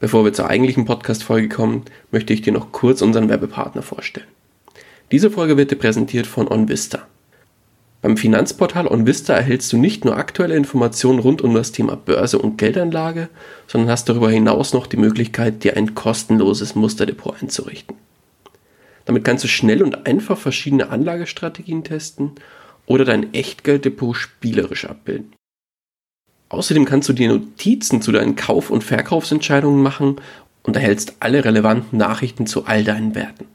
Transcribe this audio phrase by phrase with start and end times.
[0.00, 4.28] Bevor wir zur eigentlichen Podcast-Folge kommen, möchte ich dir noch kurz unseren Werbepartner vorstellen.
[5.10, 7.06] Diese Folge wird dir präsentiert von OnVista.
[8.00, 12.56] Beim Finanzportal OnVista erhältst du nicht nur aktuelle Informationen rund um das Thema Börse und
[12.56, 13.28] Geldanlage,
[13.66, 17.96] sondern hast darüber hinaus noch die Möglichkeit, dir ein kostenloses Musterdepot einzurichten.
[19.04, 22.32] Damit kannst du schnell und einfach verschiedene Anlagestrategien testen
[22.86, 25.32] oder dein Echtgelddepot spielerisch abbilden.
[26.48, 30.16] Außerdem kannst du dir Notizen zu deinen Kauf- und Verkaufsentscheidungen machen
[30.62, 33.46] und erhältst alle relevanten Nachrichten zu all deinen Werten.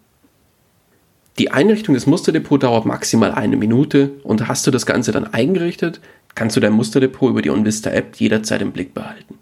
[1.40, 6.00] Die Einrichtung des Musterdepots dauert maximal eine Minute und hast du das Ganze dann eingerichtet,
[6.36, 9.40] kannst du dein Musterdepot über die OnVista App jederzeit im Blick behalten.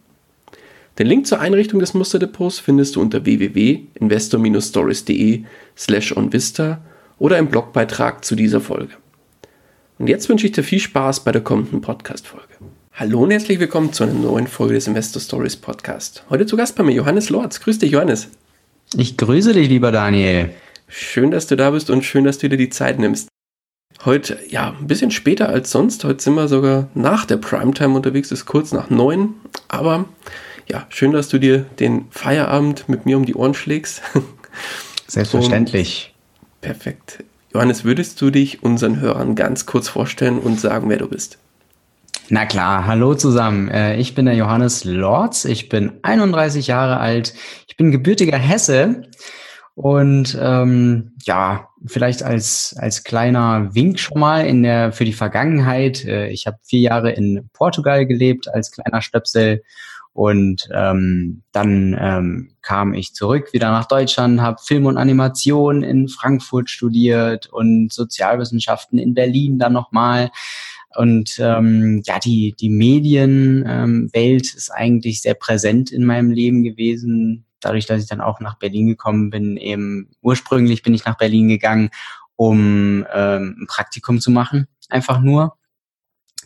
[1.00, 5.44] Den Link zur Einrichtung des Musterdepots findest du unter www.investor-stories.de
[5.78, 6.80] slash onvista
[7.18, 8.94] oder im Blogbeitrag zu dieser Folge.
[10.00, 12.48] Und jetzt wünsche ich dir viel Spaß bei der kommenden Podcast-Folge.
[12.94, 16.24] Hallo und herzlich willkommen zu einer neuen Folge des Investor Stories Podcast.
[16.30, 17.62] Heute zu Gast bei mir Johannes Lorz.
[17.62, 18.28] Grüß dich, Johannes.
[18.96, 20.50] Ich grüße dich, lieber Daniel.
[20.90, 23.30] Schön, dass du da bist und schön, dass du dir die Zeit nimmst.
[24.04, 26.04] Heute, ja, ein bisschen später als sonst.
[26.04, 29.36] Heute sind wir sogar nach der Primetime unterwegs, ist kurz nach neun.
[29.70, 30.06] Aber
[30.68, 34.02] ja, schön, dass du dir den Feierabend mit mir um die Ohren schlägst.
[35.08, 36.14] Selbstverständlich.
[36.56, 37.24] Und perfekt.
[37.54, 41.38] Johannes, würdest du dich unseren Hörern ganz kurz vorstellen und sagen, wer du bist?
[42.34, 43.68] Na klar, hallo zusammen.
[43.68, 45.44] Äh, ich bin der Johannes Lorz.
[45.44, 47.34] Ich bin 31 Jahre alt.
[47.68, 49.02] Ich bin gebürtiger Hesse
[49.76, 56.06] und ähm, ja, vielleicht als, als kleiner Wink schon mal in der, für die Vergangenheit.
[56.06, 59.62] Äh, ich habe vier Jahre in Portugal gelebt als kleiner Stöpsel
[60.14, 66.08] und ähm, dann ähm, kam ich zurück wieder nach Deutschland, habe Film und Animation in
[66.08, 70.32] Frankfurt studiert und Sozialwissenschaften in Berlin dann nochmal.
[70.96, 77.86] Und ähm, ja, die, die Medienwelt ist eigentlich sehr präsent in meinem Leben gewesen dadurch,
[77.86, 81.90] dass ich dann auch nach Berlin gekommen bin, eben ursprünglich bin ich nach Berlin gegangen,
[82.36, 85.58] um ähm, ein Praktikum zu machen, einfach nur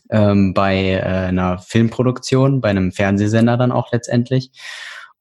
[0.09, 4.51] ähm, bei äh, einer Filmproduktion, bei einem Fernsehsender dann auch letztendlich.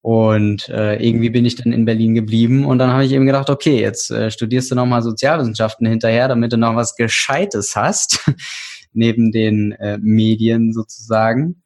[0.03, 3.49] Und äh, irgendwie bin ich dann in Berlin geblieben und dann habe ich eben gedacht,
[3.49, 8.21] okay, jetzt äh, studierst du nochmal Sozialwissenschaften hinterher, damit du noch was Gescheites hast,
[8.95, 11.63] neben den äh, Medien sozusagen.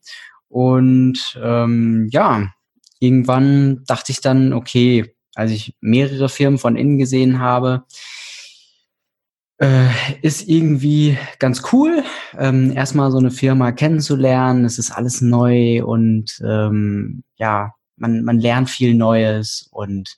[0.48, 2.52] Und ähm, ja,
[3.00, 7.84] irgendwann dachte ich dann, okay, als ich mehrere Firmen von innen gesehen habe,
[9.58, 9.88] äh,
[10.22, 12.02] ist irgendwie ganz cool,
[12.36, 14.64] ähm, erstmal so eine Firma kennenzulernen.
[14.64, 20.16] Es ist alles neu und ähm, ja, man, man lernt viel Neues und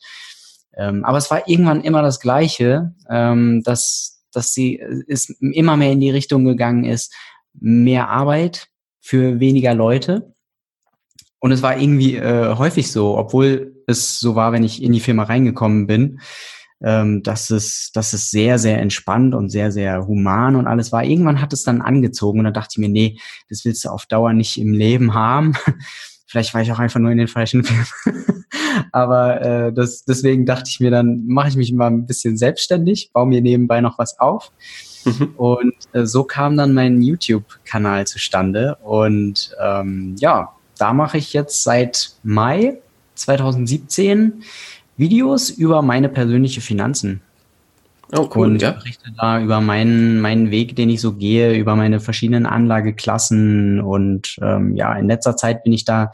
[0.77, 4.77] ähm, aber es war irgendwann immer das Gleiche, ähm, dass, dass sie
[5.07, 7.15] ist immer mehr in die Richtung gegangen ist,
[7.53, 8.69] mehr Arbeit
[9.01, 10.35] für weniger Leute.
[11.39, 15.01] Und es war irgendwie äh, häufig so, obwohl es so war, wenn ich in die
[15.01, 16.21] Firma reingekommen bin,
[16.83, 21.05] ähm, dass es, dass es sehr, sehr entspannt und sehr, sehr human und alles war.
[21.05, 24.07] Irgendwann hat es dann angezogen und dann dachte ich mir, nee, das willst du auf
[24.07, 25.55] Dauer nicht im Leben haben.
[26.31, 28.45] Vielleicht war ich auch einfach nur in den falschen Filmen.
[28.93, 33.11] Aber äh, das, deswegen dachte ich mir, dann mache ich mich mal ein bisschen selbstständig,
[33.13, 34.53] baue mir nebenbei noch was auf.
[35.05, 35.35] Mhm.
[35.37, 38.77] Und äh, so kam dann mein YouTube-Kanal zustande.
[38.77, 42.79] Und ähm, ja, da mache ich jetzt seit Mai
[43.17, 44.45] 2017
[44.97, 47.23] Videos über meine persönliche Finanzen.
[48.13, 48.73] Oh, cool, und ja.
[48.73, 53.81] berichte da über meinen, meinen Weg, den ich so gehe, über meine verschiedenen Anlageklassen.
[53.81, 56.11] Und ähm, ja, in letzter Zeit bin ich da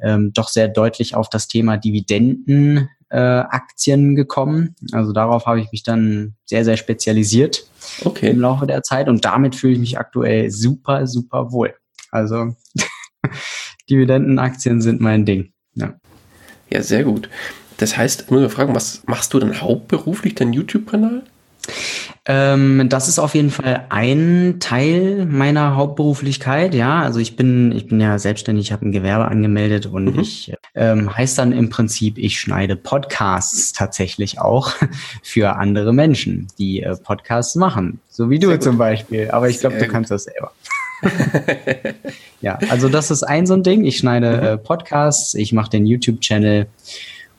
[0.00, 4.74] ähm, doch sehr deutlich auf das Thema Dividendenaktien äh, Aktien gekommen.
[4.92, 7.66] Also darauf habe ich mich dann sehr, sehr spezialisiert
[8.04, 8.30] okay.
[8.30, 9.08] im Laufe der Zeit.
[9.08, 11.74] Und damit fühle ich mich aktuell super, super wohl.
[12.10, 12.56] Also
[13.90, 15.52] Dividendenaktien sind mein Ding.
[15.74, 15.94] Ja.
[16.70, 17.28] ja, sehr gut.
[17.78, 21.22] Das heißt, ich muss mal fragen, was machst du dann hauptberuflich, dein YouTube-Kanal?
[22.24, 26.72] Ähm, das ist auf jeden Fall ein Teil meiner Hauptberuflichkeit.
[26.72, 30.20] Ja, also ich bin, ich bin ja selbstständig, ich habe ein Gewerbe angemeldet und mhm.
[30.20, 34.72] ich ähm, heißt dann im Prinzip, ich schneide Podcasts tatsächlich auch
[35.22, 39.30] für andere Menschen, die äh, Podcasts machen, so wie du zum Beispiel.
[39.32, 40.52] Aber ich glaube, du kannst das selber.
[42.40, 43.84] ja, also das ist ein so ein Ding.
[43.84, 44.42] Ich schneide mhm.
[44.44, 46.68] äh, Podcasts, ich mache den YouTube-Channel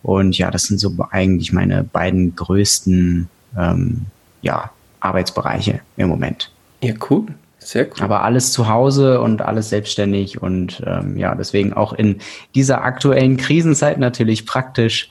[0.03, 4.05] Und ja, das sind so eigentlich meine beiden größten ähm,
[4.41, 6.51] ja, Arbeitsbereiche im Moment.
[6.81, 7.25] Ja, cool.
[7.59, 8.01] Sehr cool.
[8.01, 12.19] Aber alles zu Hause und alles selbstständig und ähm, ja, deswegen auch in
[12.55, 15.09] dieser aktuellen Krisenzeit natürlich praktisch,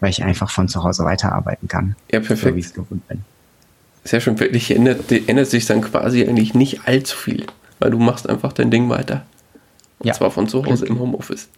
[0.00, 1.94] weil ich einfach von zu Hause weiterarbeiten kann.
[2.10, 2.40] Ja, perfekt.
[2.40, 3.20] So wie ich es gewohnt bin.
[4.04, 4.36] Sehr schön.
[4.36, 7.46] Für dich ändert, ändert sich dann quasi eigentlich nicht allzu viel,
[7.78, 9.24] weil du machst einfach dein Ding weiter.
[10.00, 10.14] Und ja.
[10.14, 11.48] zwar von zu Hause im Homeoffice.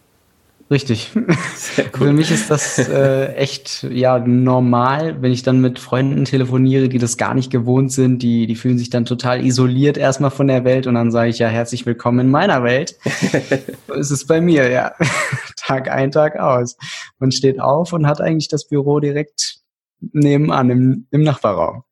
[0.74, 1.12] Richtig.
[1.92, 6.98] Für mich ist das äh, echt ja normal, wenn ich dann mit Freunden telefoniere, die
[6.98, 10.64] das gar nicht gewohnt sind, die, die fühlen sich dann total isoliert erstmal von der
[10.64, 12.96] Welt und dann sage ich ja herzlich willkommen in meiner Welt.
[13.86, 14.94] so ist es bei mir, ja.
[15.56, 16.76] Tag ein, Tag aus.
[17.20, 19.58] Man steht auf und hat eigentlich das Büro direkt
[20.00, 21.84] nebenan im, im Nachbarraum.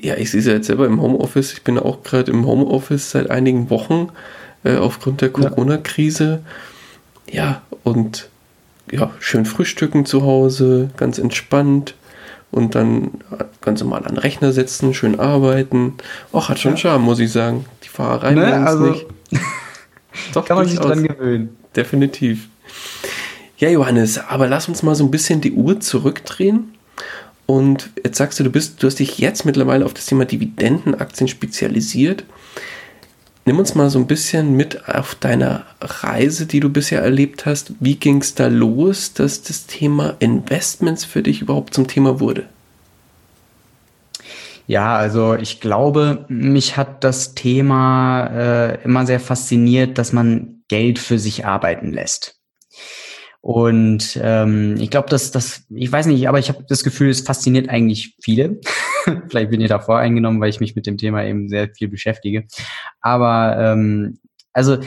[0.00, 1.52] Ja, ich sehe es ja jetzt selber im Homeoffice.
[1.52, 4.08] Ich bin auch gerade im Homeoffice seit einigen Wochen
[4.64, 6.40] äh, aufgrund der Corona-Krise.
[6.42, 6.50] Ja
[7.30, 8.28] ja, und
[8.90, 11.94] ja, schön frühstücken zu Hause, ganz entspannt
[12.50, 13.10] und dann
[13.60, 15.94] ganz normal an den Rechner setzen, schön arbeiten.
[16.32, 16.78] Och, hat schon ja.
[16.78, 17.66] Charme, muss ich sagen.
[17.84, 19.06] Die Fahrerei ne, also nicht.
[20.34, 21.56] Doch, kann man sich dran gewöhnen.
[21.76, 22.48] Definitiv.
[23.58, 26.74] Ja, Johannes, aber lass uns mal so ein bisschen die Uhr zurückdrehen.
[27.46, 31.28] Und jetzt sagst du, du bist, du hast dich jetzt mittlerweile auf das Thema Dividendenaktien
[31.28, 32.24] spezialisiert.
[33.48, 37.72] Nimm uns mal so ein bisschen mit auf deiner Reise, die du bisher erlebt hast.
[37.80, 42.44] Wie ging es da los, dass das Thema Investments für dich überhaupt zum Thema wurde?
[44.66, 50.98] Ja, also ich glaube, mich hat das Thema äh, immer sehr fasziniert, dass man Geld
[50.98, 52.38] für sich arbeiten lässt.
[53.40, 57.22] Und ähm, ich glaube, dass das, ich weiß nicht, aber ich habe das Gefühl, es
[57.22, 58.60] fasziniert eigentlich viele.
[59.28, 62.46] Vielleicht bin ich davor eingenommen, weil ich mich mit dem Thema eben sehr viel beschäftige.
[63.00, 64.18] Aber ähm,
[64.52, 64.78] also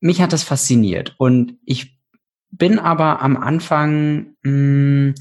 [0.00, 1.98] mich hat das fasziniert und ich
[2.50, 5.14] bin aber am Anfang mh, hm,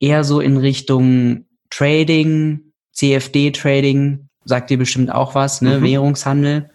[0.00, 5.80] eher so in Richtung Trading, CFD-Trading, sagt dir bestimmt auch was, ne?
[5.80, 5.84] Mhm.
[5.84, 6.70] Währungshandel.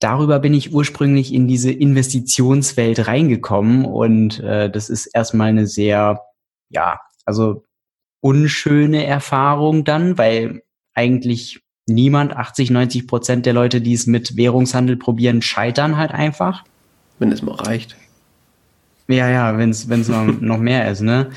[0.00, 6.20] Darüber bin ich ursprünglich in diese Investitionswelt reingekommen und äh, das ist erstmal eine sehr,
[6.68, 7.64] ja, also
[8.24, 10.62] unschöne Erfahrung dann, weil
[10.94, 16.64] eigentlich niemand, 80, 90 Prozent der Leute, die es mit Währungshandel probieren, scheitern halt einfach.
[17.18, 17.96] Wenn es mal reicht.
[19.08, 21.32] Ja, ja, wenn es noch, noch mehr ist, ne?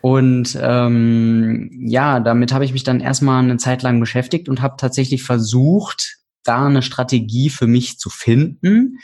[0.00, 4.76] Und ähm, ja, damit habe ich mich dann erstmal eine Zeit lang beschäftigt und habe
[4.78, 8.98] tatsächlich versucht, da eine Strategie für mich zu finden,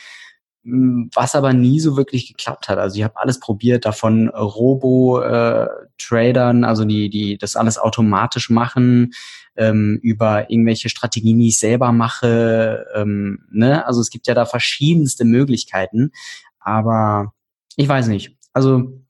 [0.64, 2.78] was aber nie so wirklich geklappt hat.
[2.78, 9.12] Also ich habe alles probiert, davon Robo-Tradern, äh, also die, die das alles automatisch machen,
[9.56, 12.86] ähm, über irgendwelche Strategien, die ich selber mache.
[12.94, 13.86] Ähm, ne?
[13.86, 16.10] Also es gibt ja da verschiedenste Möglichkeiten,
[16.58, 17.34] aber
[17.76, 18.36] ich weiß nicht.
[18.52, 19.00] Also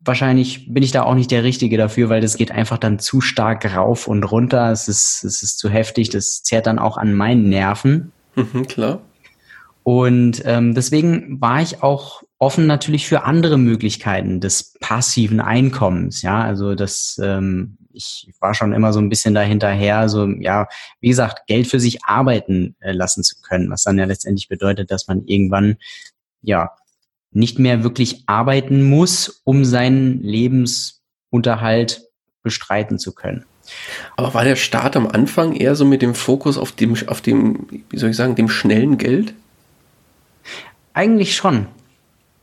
[0.00, 3.20] wahrscheinlich bin ich da auch nicht der Richtige dafür, weil das geht einfach dann zu
[3.20, 4.70] stark rauf und runter.
[4.70, 8.12] Es ist, es ist zu heftig, das zehrt dann auch an meinen Nerven.
[8.34, 9.00] Mhm, klar.
[9.84, 16.22] Und ähm, deswegen war ich auch offen natürlich für andere Möglichkeiten des passiven Einkommens.
[16.22, 20.68] Ja, also das, ähm, ich war schon immer so ein bisschen dahinterher, so ja,
[21.00, 24.90] wie gesagt, Geld für sich arbeiten äh, lassen zu können, was dann ja letztendlich bedeutet,
[24.90, 25.76] dass man irgendwann
[26.42, 26.70] ja
[27.32, 32.02] nicht mehr wirklich arbeiten muss, um seinen Lebensunterhalt
[32.42, 33.44] bestreiten zu können.
[34.16, 37.84] Aber war der Start am Anfang eher so mit dem Fokus auf dem, auf dem,
[37.88, 39.34] wie soll ich sagen, dem schnellen Geld?
[40.94, 41.66] Eigentlich schon.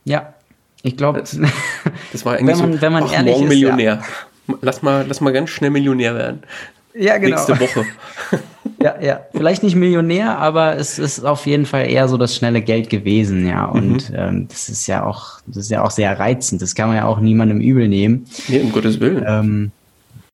[0.04, 0.34] Ja.
[0.82, 1.38] Ich glaube, das,
[2.12, 4.02] das, war eigentlich wenn man, so, wenn man ach, ehrlich morgen ist, Millionär.
[4.46, 4.56] Ja.
[4.62, 6.42] Lass mal, lass mal ganz schnell Millionär werden.
[6.94, 7.36] Ja, genau.
[7.36, 7.86] Nächste Woche.
[8.82, 9.20] ja, ja.
[9.32, 13.46] Vielleicht nicht Millionär, aber es ist auf jeden Fall eher so das schnelle Geld gewesen,
[13.46, 13.66] ja.
[13.66, 14.16] Und mhm.
[14.16, 16.62] ähm, das ist ja auch, das ist ja auch sehr reizend.
[16.62, 18.26] Das kann man ja auch niemandem übel nehmen.
[18.48, 19.24] Nee, um Gottes Willen.
[19.26, 19.72] Ähm,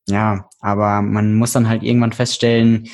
[0.08, 2.88] ja, aber man muss dann halt irgendwann feststellen,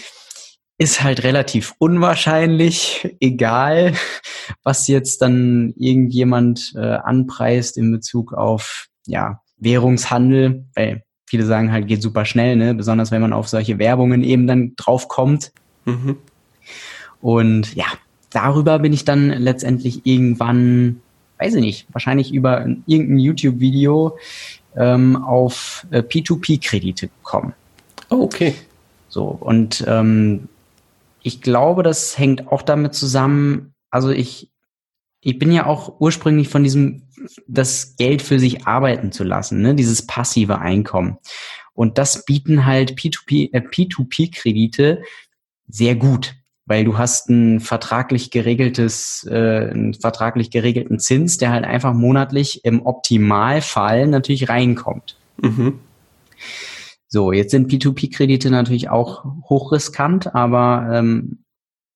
[0.82, 3.94] ist halt relativ unwahrscheinlich, egal
[4.64, 11.86] was jetzt dann irgendjemand äh, anpreist in Bezug auf ja, Währungshandel, weil viele sagen halt,
[11.86, 12.74] geht super schnell, ne?
[12.74, 15.52] besonders wenn man auf solche Werbungen eben dann drauf kommt.
[15.84, 16.16] Mhm.
[17.20, 17.86] Und ja,
[18.30, 21.00] darüber bin ich dann letztendlich irgendwann,
[21.38, 24.18] weiß ich nicht, wahrscheinlich über irgendein YouTube-Video
[24.76, 27.54] ähm, auf äh, P2P-Kredite gekommen.
[28.10, 28.54] Oh, okay.
[29.08, 30.48] So, und ähm,
[31.22, 34.50] ich glaube, das hängt auch damit zusammen, also ich,
[35.20, 37.08] ich bin ja auch ursprünglich von diesem,
[37.46, 41.18] das Geld für sich arbeiten zu lassen, ne, dieses passive Einkommen.
[41.74, 45.02] Und das bieten halt P2P, äh, P2P-Kredite
[45.68, 46.34] sehr gut,
[46.66, 52.64] weil du hast ein vertraglich geregeltes, äh, einen vertraglich geregelten Zins, der halt einfach monatlich
[52.64, 55.16] im Optimalfall natürlich reinkommt.
[55.40, 55.80] Mhm.
[57.12, 61.44] So, jetzt sind P2P-Kredite natürlich auch hochriskant, aber ähm,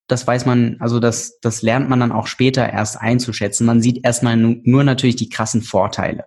[0.08, 3.64] das weiß man, also das, das lernt man dann auch später erst einzuschätzen.
[3.66, 6.26] Man sieht erstmal nur natürlich die krassen Vorteile,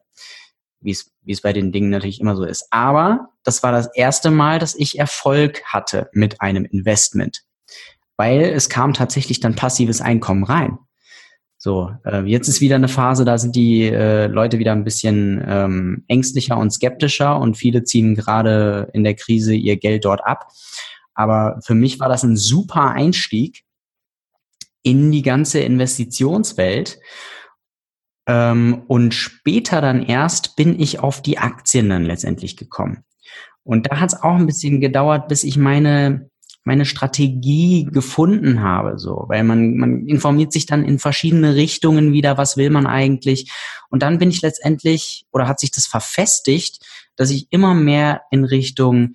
[0.80, 2.66] wie es, wie es bei den Dingen natürlich immer so ist.
[2.72, 7.44] Aber das war das erste Mal, dass ich Erfolg hatte mit einem Investment,
[8.18, 10.80] weil es kam tatsächlich dann passives Einkommen rein.
[11.62, 15.44] So, äh, jetzt ist wieder eine Phase, da sind die äh, Leute wieder ein bisschen
[15.46, 20.48] ähm, ängstlicher und skeptischer und viele ziehen gerade in der Krise ihr Geld dort ab.
[21.14, 23.66] Aber für mich war das ein super Einstieg,
[24.84, 27.00] in die ganze Investitionswelt.
[28.28, 33.04] Ähm, und später dann erst bin ich auf die Aktien dann letztendlich gekommen.
[33.64, 36.29] Und da hat es auch ein bisschen gedauert, bis ich meine
[36.64, 42.38] meine Strategie gefunden habe, so, weil man, man informiert sich dann in verschiedene Richtungen wieder,
[42.38, 43.52] was will man eigentlich.
[43.90, 46.86] Und dann bin ich letztendlich, oder hat sich das verfestigt,
[47.16, 49.14] dass ich immer mehr in Richtung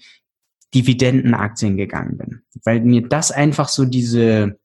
[0.74, 4.58] Dividendenaktien gegangen bin, weil mir das einfach so diese,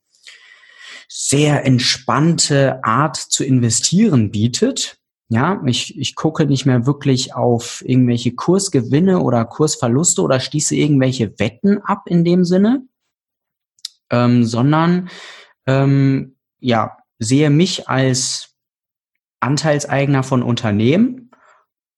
[1.12, 4.99] sehr entspannte Art zu investieren bietet.
[5.32, 11.38] Ja, ich, ich gucke nicht mehr wirklich auf irgendwelche Kursgewinne oder Kursverluste oder schließe irgendwelche
[11.38, 12.82] Wetten ab in dem Sinne,
[14.10, 15.08] ähm, sondern
[15.66, 18.56] ähm, ja, sehe mich als
[19.38, 21.30] Anteilseigner von Unternehmen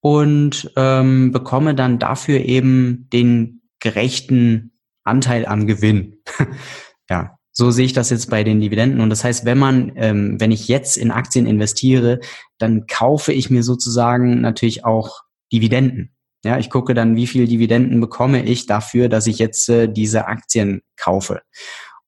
[0.01, 6.23] und ähm, bekomme dann dafür eben den gerechten Anteil am Gewinn.
[7.09, 9.01] ja, so sehe ich das jetzt bei den Dividenden.
[9.01, 12.21] Und das heißt, wenn man, ähm, wenn ich jetzt in Aktien investiere,
[12.59, 16.15] dann kaufe ich mir sozusagen natürlich auch Dividenden.
[16.45, 20.27] Ja, ich gucke dann, wie viel Dividenden bekomme ich dafür, dass ich jetzt äh, diese
[20.27, 21.43] Aktien kaufe.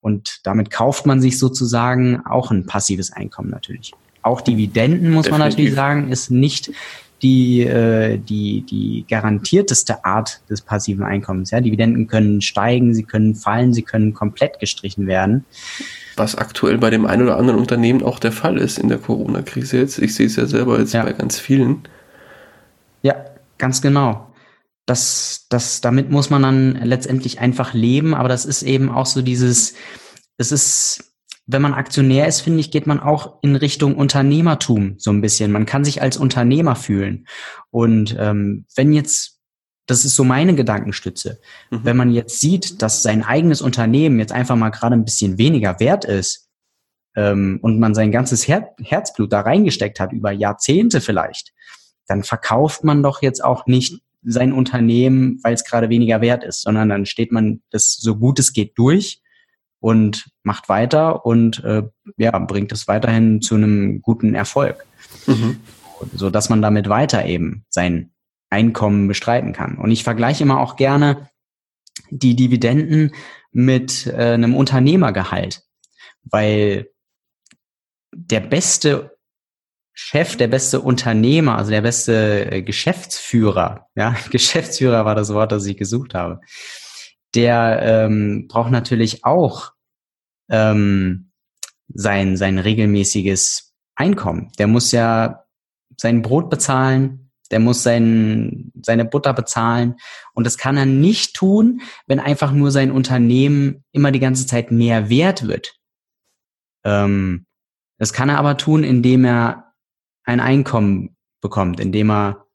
[0.01, 3.93] Und damit kauft man sich sozusagen auch ein passives Einkommen natürlich.
[4.23, 5.31] Auch Dividenden, muss Definitiv.
[5.31, 6.71] man natürlich sagen, ist nicht
[7.25, 11.49] die, äh, die, die garantierteste Art des passiven Einkommens.
[11.49, 11.59] Ja?
[11.59, 15.43] Dividenden können steigen, sie können fallen, sie können komplett gestrichen werden.
[16.17, 19.77] Was aktuell bei dem einen oder anderen Unternehmen auch der Fall ist in der Corona-Krise
[19.77, 19.97] jetzt.
[19.97, 21.03] Ich sehe es ja selber jetzt ja.
[21.03, 21.87] bei ganz vielen.
[23.01, 23.15] Ja,
[23.57, 24.31] ganz genau.
[24.85, 29.23] Das, das, damit muss man dann letztendlich einfach leben, aber das ist eben auch so
[29.23, 29.73] dieses,
[30.37, 31.14] es ist
[31.47, 35.51] wenn man Aktionär ist, finde ich, geht man auch in Richtung Unternehmertum so ein bisschen.
[35.51, 37.27] Man kann sich als Unternehmer fühlen.
[37.69, 39.39] Und ähm, wenn jetzt,
[39.85, 41.79] das ist so meine Gedankenstütze, mhm.
[41.83, 45.79] wenn man jetzt sieht, dass sein eigenes Unternehmen jetzt einfach mal gerade ein bisschen weniger
[45.79, 46.49] wert ist
[47.15, 51.53] ähm, und man sein ganzes Her Herzblut da reingesteckt hat, über Jahrzehnte vielleicht,
[52.07, 56.63] dann verkauft man doch jetzt auch nicht sein Unternehmen, weil es gerade weniger wert ist,
[56.63, 59.21] sondern dann steht man das so gut es geht durch
[59.85, 61.83] und macht weiter und äh,
[62.17, 64.83] ja, bringt es weiterhin zu einem guten Erfolg.
[65.27, 65.59] Mhm.
[66.11, 68.09] So dass man damit weiter eben sein
[68.49, 69.77] Einkommen bestreiten kann.
[69.77, 71.29] Und ich vergleiche immer auch gerne
[72.09, 73.11] die Dividenden
[73.51, 75.61] mit äh, einem Unternehmergehalt,
[76.23, 76.89] weil
[78.11, 79.15] der beste
[79.93, 85.67] Chef, der beste Unternehmer, also der beste äh, Geschäftsführer, ja, Geschäftsführer war das Wort, das
[85.67, 86.39] ich gesucht habe,
[87.35, 89.74] der ähm, braucht natürlich auch
[90.49, 91.31] ähm,
[91.93, 94.51] sein, sein regelmäßiges Einkommen.
[94.57, 95.45] Der muss ja
[95.97, 99.95] sein Brot bezahlen, der muss sein, seine Butter bezahlen.
[100.33, 104.71] Und das kann er nicht tun, wenn einfach nur sein Unternehmen immer die ganze Zeit
[104.71, 105.79] mehr wert wird.
[106.83, 107.45] Ähm,
[107.97, 109.73] das kann er aber tun, indem er
[110.23, 112.45] ein Einkommen bekommt, indem er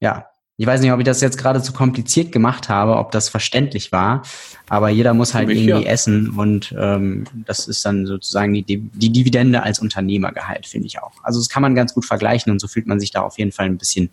[0.00, 3.28] ja ich weiß nicht, ob ich das jetzt gerade zu kompliziert gemacht habe, ob das
[3.28, 4.22] verständlich war,
[4.68, 5.90] aber jeder muss halt mich, irgendwie ja.
[5.90, 11.12] essen und ähm, das ist dann sozusagen die, die Dividende als Unternehmergehalt, finde ich auch.
[11.22, 13.52] Also das kann man ganz gut vergleichen und so fühlt man sich da auf jeden
[13.52, 14.08] Fall ein bisschen,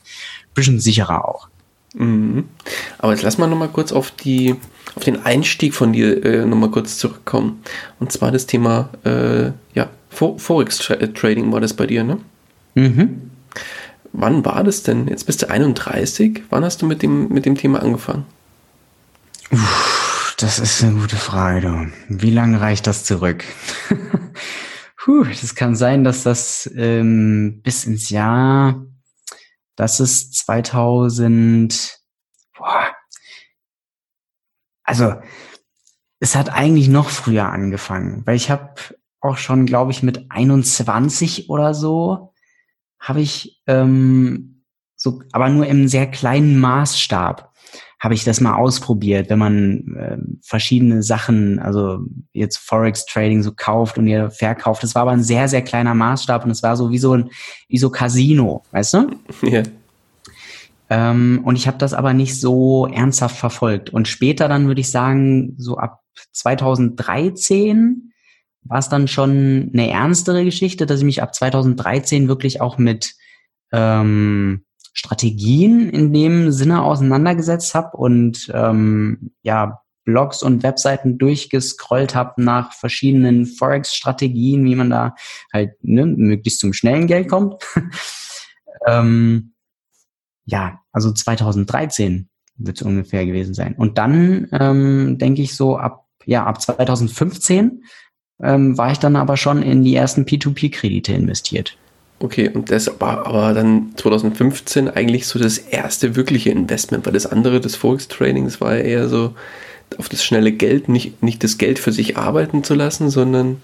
[0.54, 1.48] bisschen sicherer auch.
[1.94, 2.46] Mhm.
[2.98, 4.56] Aber jetzt lass mal nochmal kurz auf die
[4.96, 7.64] auf den Einstieg von dir äh, nochmal kurz zurückkommen.
[8.00, 12.20] Und zwar das Thema äh, ja, Forex-Trading war das bei dir, ne?
[12.76, 13.32] Mhm
[14.14, 15.08] wann war das denn?
[15.08, 16.44] Jetzt bist du 31.
[16.50, 18.26] Wann hast du mit dem, mit dem Thema angefangen?
[20.38, 21.62] Das ist eine gute Frage.
[21.62, 22.22] Du.
[22.22, 23.44] Wie lange reicht das zurück?
[24.98, 28.86] Puh, das kann sein, dass das ähm, bis ins Jahr,
[29.76, 32.00] das ist 2000,
[32.58, 32.88] boah,
[34.84, 35.16] also
[36.20, 38.76] es hat eigentlich noch früher angefangen, weil ich habe
[39.20, 42.33] auch schon, glaube ich, mit 21 oder so
[43.04, 44.64] habe ich ähm,
[44.96, 47.52] so, aber nur im sehr kleinen Maßstab,
[48.00, 52.00] habe ich das mal ausprobiert, wenn man äh, verschiedene Sachen, also
[52.32, 54.84] jetzt Forex Trading so kauft und ihr verkauft.
[54.84, 57.30] Das war aber ein sehr, sehr kleiner Maßstab und es war so wie so ein,
[57.68, 59.08] wie so Casino, weißt du?
[59.44, 59.64] Ja.
[60.90, 63.90] Ähm, und ich habe das aber nicht so ernsthaft verfolgt.
[63.90, 66.02] Und später dann würde ich sagen, so ab
[66.34, 68.13] 2013
[68.66, 73.14] war es dann schon eine ernstere Geschichte, dass ich mich ab 2013 wirklich auch mit
[73.72, 82.44] ähm, Strategien in dem Sinne auseinandergesetzt habe und ähm, ja Blogs und Webseiten durchgescrollt habe
[82.44, 85.16] nach verschiedenen Forex-Strategien, wie man da
[85.52, 87.64] halt ne, möglichst zum schnellen Geld kommt.
[88.88, 89.54] ähm,
[90.46, 93.76] ja, also 2013 wird es ungefähr gewesen sein.
[93.76, 97.84] Und dann ähm, denke ich so ab ja ab 2015
[98.44, 101.78] ähm, war ich dann aber schon in die ersten P2P-Kredite investiert.
[102.20, 107.26] Okay, und das war aber dann 2015 eigentlich so das erste wirkliche Investment, weil das
[107.26, 109.34] andere, das Forex-Trading, das war ja eher so
[109.98, 113.62] auf das schnelle Geld, nicht, nicht das Geld für sich arbeiten zu lassen, sondern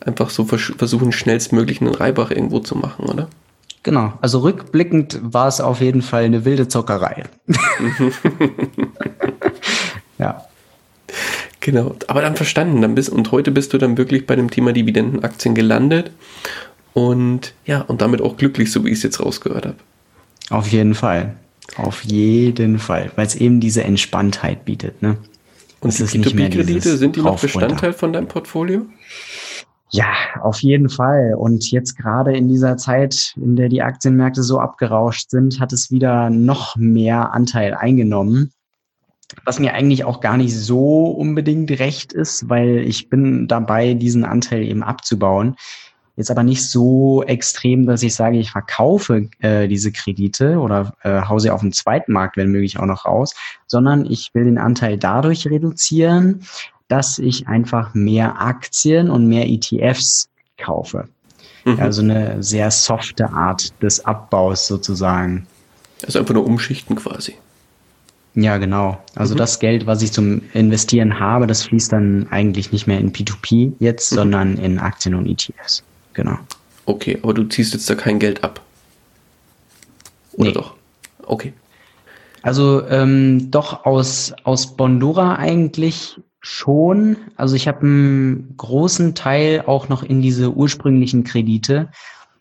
[0.00, 3.28] einfach so versuchen, schnellstmöglich einen Reibach irgendwo zu machen, oder?
[3.84, 7.24] Genau, also rückblickend war es auf jeden Fall eine wilde Zockerei.
[10.18, 10.47] ja.
[11.68, 14.72] Genau, aber dann verstanden, dann bist, und heute bist du dann wirklich bei dem Thema
[14.72, 16.10] Dividendenaktien gelandet
[16.94, 19.76] und ja, und damit auch glücklich, so wie ich es jetzt rausgehört habe.
[20.48, 21.34] Auf jeden Fall.
[21.76, 23.10] Auf jeden Fall.
[23.16, 25.02] Weil es eben diese Entspanntheit bietet.
[25.02, 25.18] Ne?
[25.80, 28.86] Und die P2P-Kredite, sind die noch Bestandteil von deinem Portfolio?
[29.90, 31.34] Ja, auf jeden Fall.
[31.36, 35.90] Und jetzt gerade in dieser Zeit, in der die Aktienmärkte so abgerauscht sind, hat es
[35.90, 38.52] wieder noch mehr Anteil eingenommen.
[39.44, 44.24] Was mir eigentlich auch gar nicht so unbedingt recht ist, weil ich bin dabei, diesen
[44.24, 45.56] Anteil eben abzubauen.
[46.16, 51.22] Jetzt aber nicht so extrem, dass ich sage, ich verkaufe äh, diese Kredite oder äh,
[51.22, 53.34] hau sie auf dem zweiten Markt, wenn möglich, auch noch raus,
[53.68, 56.42] sondern ich will den Anteil dadurch reduzieren,
[56.88, 61.08] dass ich einfach mehr Aktien und mehr ETFs kaufe.
[61.64, 61.78] Mhm.
[61.78, 65.46] Also eine sehr softe Art des Abbaus sozusagen.
[66.04, 67.36] Also einfach nur umschichten quasi.
[68.40, 69.02] Ja, genau.
[69.16, 69.38] Also mhm.
[69.38, 73.72] das Geld, was ich zum Investieren habe, das fließt dann eigentlich nicht mehr in P2P
[73.80, 74.16] jetzt, mhm.
[74.16, 75.82] sondern in Aktien und ETFs.
[76.12, 76.38] Genau.
[76.86, 78.60] Okay, aber du ziehst jetzt da kein Geld ab.
[80.34, 80.54] Oder nee.
[80.54, 80.74] doch?
[81.26, 81.52] Okay.
[82.42, 87.16] Also ähm, doch aus, aus Bondora eigentlich schon.
[87.34, 91.88] Also ich habe einen großen Teil auch noch in diese ursprünglichen Kredite,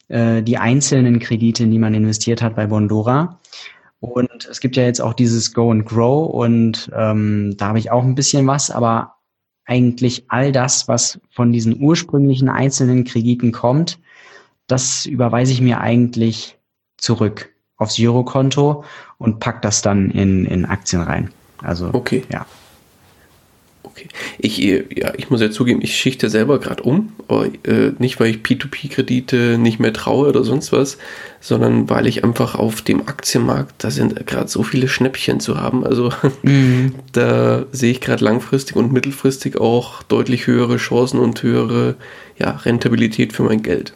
[0.10, 3.40] äh, die einzelnen Kredite, in die man investiert hat bei Bondora.
[4.00, 7.92] Und es gibt ja jetzt auch dieses Go and Grow und ähm, da habe ich
[7.92, 9.16] auch ein bisschen was, aber
[9.66, 14.00] eigentlich all das, was von diesen ursprünglichen einzelnen Krediten kommt,
[14.68, 16.58] das überweise ich mir eigentlich
[16.98, 18.84] zurück aufs Girokonto
[19.18, 21.32] und pack das dann in, in Aktien rein.
[21.62, 22.24] Also, okay.
[22.32, 22.46] ja.
[23.98, 24.10] Okay.
[24.38, 28.20] Ich, äh, ja, ich muss ja zugeben, ich schichte selber gerade um, aber äh, nicht,
[28.20, 31.00] weil ich P2P-Kredite nicht mehr traue oder sonst was,
[31.42, 35.84] sondern weil ich einfach auf dem Aktienmarkt, da sind gerade so viele Schnäppchen zu haben.
[35.84, 36.12] Also
[36.44, 36.94] mhm.
[37.12, 41.96] da sehe ich gerade langfristig und mittelfristig auch deutlich höhere Chancen und höhere
[42.38, 43.94] ja, Rentabilität für mein Geld.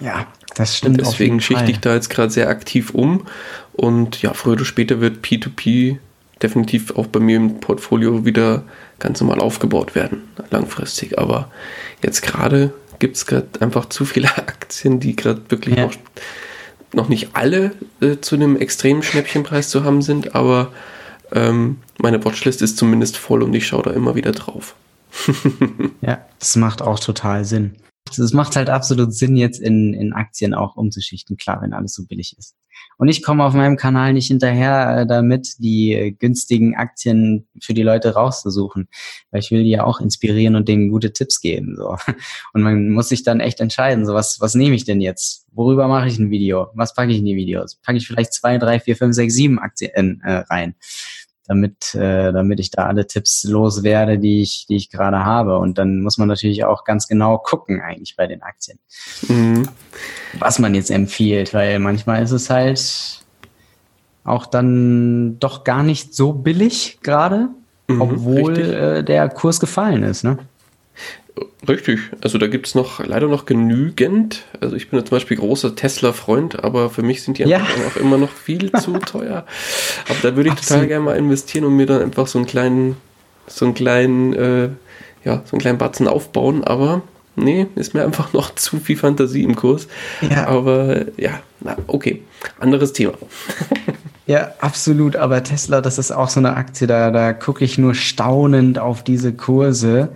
[0.00, 0.98] Ja, das stimmt.
[0.98, 3.26] Und deswegen schichte ich da jetzt gerade sehr aktiv um.
[3.72, 5.98] Und ja, früher oder später wird P2P
[6.42, 8.64] definitiv auch bei mir im Portfolio wieder
[8.98, 11.18] ganz normal aufgebaut werden, langfristig.
[11.18, 11.50] Aber
[12.02, 15.86] jetzt gerade gibt es gerade einfach zu viele Aktien, die gerade wirklich ja.
[15.86, 15.94] noch,
[16.92, 20.72] noch nicht alle äh, zu einem extremen Schnäppchenpreis zu haben sind, aber
[21.32, 24.74] ähm, meine Watchlist ist zumindest voll und ich schaue da immer wieder drauf.
[26.00, 27.76] ja, das macht auch total Sinn.
[28.08, 32.04] Es macht halt absolut Sinn, jetzt in, in Aktien auch umzuschichten, klar, wenn alles so
[32.04, 32.54] billig ist.
[33.02, 37.74] Und ich komme auf meinem Kanal nicht hinterher äh, damit, die äh, günstigen Aktien für
[37.74, 38.86] die Leute rauszusuchen.
[39.32, 41.74] Weil ich will die ja auch inspirieren und denen gute Tipps geben.
[41.76, 41.96] So.
[42.52, 45.48] Und man muss sich dann echt entscheiden, so was, was nehme ich denn jetzt?
[45.50, 46.68] Worüber mache ich ein Video?
[46.74, 47.74] Was packe ich in die Videos?
[47.82, 50.76] Packe ich vielleicht zwei, drei, vier, fünf, sechs, sieben Aktien äh, rein?
[51.52, 55.58] Damit, äh, damit ich da alle Tipps loswerde, die ich, die ich gerade habe.
[55.58, 58.78] Und dann muss man natürlich auch ganz genau gucken, eigentlich bei den Aktien,
[59.28, 59.68] mhm.
[60.38, 63.20] was man jetzt empfiehlt, weil manchmal ist es halt
[64.24, 67.48] auch dann doch gar nicht so billig gerade,
[67.88, 70.24] mhm, obwohl äh, der Kurs gefallen ist.
[70.24, 70.38] Ne?
[71.66, 74.42] Richtig, also da gibt es noch leider noch genügend.
[74.60, 77.58] Also ich bin ja zum Beispiel großer Tesla-Freund, aber für mich sind die ja.
[77.58, 79.46] einfach auch immer noch viel zu teuer.
[80.08, 80.82] Aber da würde ich Absolut.
[80.82, 82.96] total gerne mal investieren und mir dann einfach so einen kleinen,
[83.46, 84.68] so einen kleinen, äh,
[85.24, 87.02] ja, so einen kleinen Batzen aufbauen, aber
[87.36, 89.86] nee, ist mir einfach noch zu viel Fantasie im Kurs.
[90.20, 90.48] Ja.
[90.48, 92.22] Aber ja, na, okay,
[92.58, 93.14] anderes Thema.
[94.24, 95.16] Ja, absolut.
[95.16, 99.02] Aber Tesla, das ist auch so eine Aktie, da, da gucke ich nur staunend auf
[99.02, 100.10] diese Kurse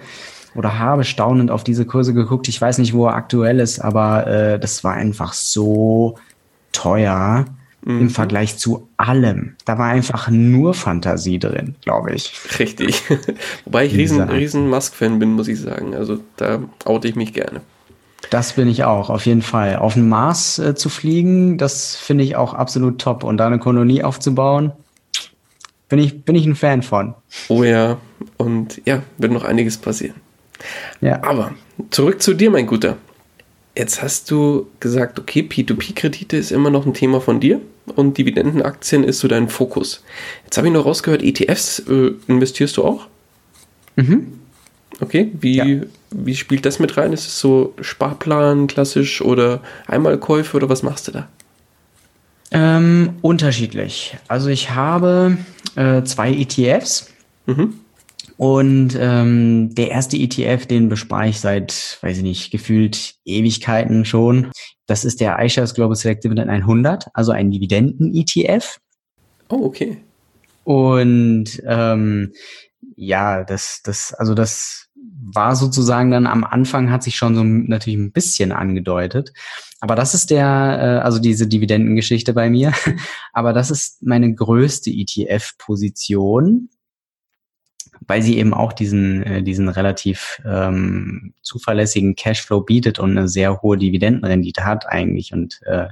[0.56, 2.48] oder habe staunend auf diese Kurse geguckt.
[2.48, 6.16] Ich weiß nicht, wo er aktuell ist, aber äh, das war einfach so
[6.72, 7.46] teuer
[7.86, 8.00] mhm.
[8.02, 9.54] im Vergleich zu allem.
[9.64, 12.32] Da war einfach nur Fantasie drin, glaube ich.
[12.58, 13.02] Richtig.
[13.64, 15.94] Wobei ich riesen, riesen Musk-Fan bin, muss ich sagen.
[15.94, 17.60] Also da oute ich mich gerne.
[18.30, 19.76] Das bin ich auch, auf jeden Fall.
[19.76, 23.24] Auf den Mars äh, zu fliegen, das finde ich auch absolut top.
[23.24, 24.72] Und da eine Kolonie aufzubauen,
[25.88, 27.14] bin ich, bin ich ein Fan von.
[27.48, 27.98] Oh ja,
[28.36, 30.16] und ja, wird noch einiges passieren.
[31.00, 31.22] Ja.
[31.22, 31.54] Aber
[31.90, 32.96] zurück zu dir, mein Guter.
[33.76, 37.60] Jetzt hast du gesagt, okay, P2P-Kredite ist immer noch ein Thema von dir
[37.94, 40.02] und Dividendenaktien ist so dein Fokus.
[40.44, 43.06] Jetzt habe ich noch rausgehört, ETFs äh, investierst du auch?
[43.96, 44.38] Mhm.
[45.00, 45.86] Okay, wie, ja.
[46.10, 47.12] wie spielt das mit rein?
[47.12, 51.28] Ist es so Sparplan klassisch oder Einmalkäufe oder was machst du da?
[52.52, 54.16] Ähm, unterschiedlich.
[54.28, 55.36] Also ich habe
[55.74, 57.10] äh, zwei ETFs.
[57.46, 57.74] Mhm.
[58.36, 64.50] Und ähm, der erste ETF, den bespare ich seit, weiß ich nicht, gefühlt Ewigkeiten schon.
[64.86, 68.78] Das ist der iShares Global Select Dividend 100, also ein Dividenden-ETF.
[69.48, 69.98] Oh, okay.
[70.64, 72.32] Und ähm,
[72.96, 77.98] ja, das, das, also das war sozusagen dann am Anfang hat sich schon so natürlich
[77.98, 79.32] ein bisschen angedeutet.
[79.80, 82.72] Aber das ist der, äh, also diese Dividendengeschichte bei mir.
[83.32, 86.68] Aber das ist meine größte ETF-Position
[88.00, 93.62] weil sie eben auch diesen, äh, diesen relativ ähm, zuverlässigen Cashflow bietet und eine sehr
[93.62, 95.32] hohe Dividendenrendite hat eigentlich.
[95.32, 95.88] Und äh,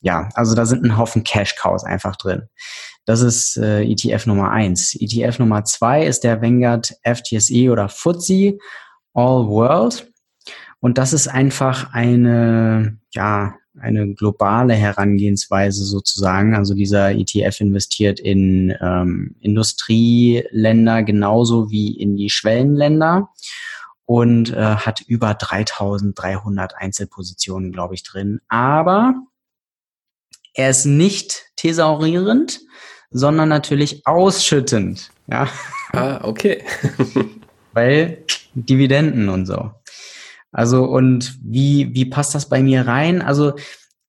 [0.00, 2.48] ja, also da sind ein Haufen Cash-Cows einfach drin.
[3.04, 4.94] Das ist äh, ETF Nummer eins.
[4.94, 8.58] ETF Nummer zwei ist der Vanguard FTSE oder FTSE
[9.14, 10.12] All World.
[10.80, 16.54] Und das ist einfach eine, ja, eine globale Herangehensweise sozusagen.
[16.54, 23.28] Also dieser ETF investiert in ähm, Industrieländer genauso wie in die Schwellenländer
[24.04, 28.40] und äh, hat über 3300 Einzelpositionen, glaube ich, drin.
[28.48, 29.14] Aber
[30.54, 32.60] er ist nicht thesaurierend,
[33.10, 35.10] sondern natürlich ausschüttend.
[35.30, 35.48] Ja.
[35.92, 36.64] Ah, okay.
[37.72, 39.72] Weil Dividenden und so.
[40.52, 43.22] Also und wie, wie passt das bei mir rein?
[43.22, 43.54] Also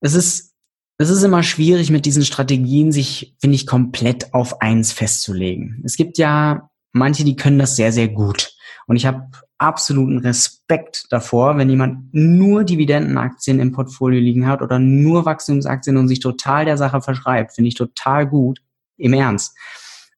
[0.01, 0.53] es ist,
[0.97, 5.81] es ist immer schwierig mit diesen Strategien, sich, finde ich, komplett auf eins festzulegen.
[5.85, 8.53] Es gibt ja manche, die können das sehr, sehr gut.
[8.87, 14.79] Und ich habe absoluten Respekt davor, wenn jemand nur Dividendenaktien im Portfolio liegen hat oder
[14.79, 17.53] nur Wachstumsaktien und sich total der Sache verschreibt.
[17.53, 18.61] Finde ich total gut.
[18.97, 19.55] Im Ernst.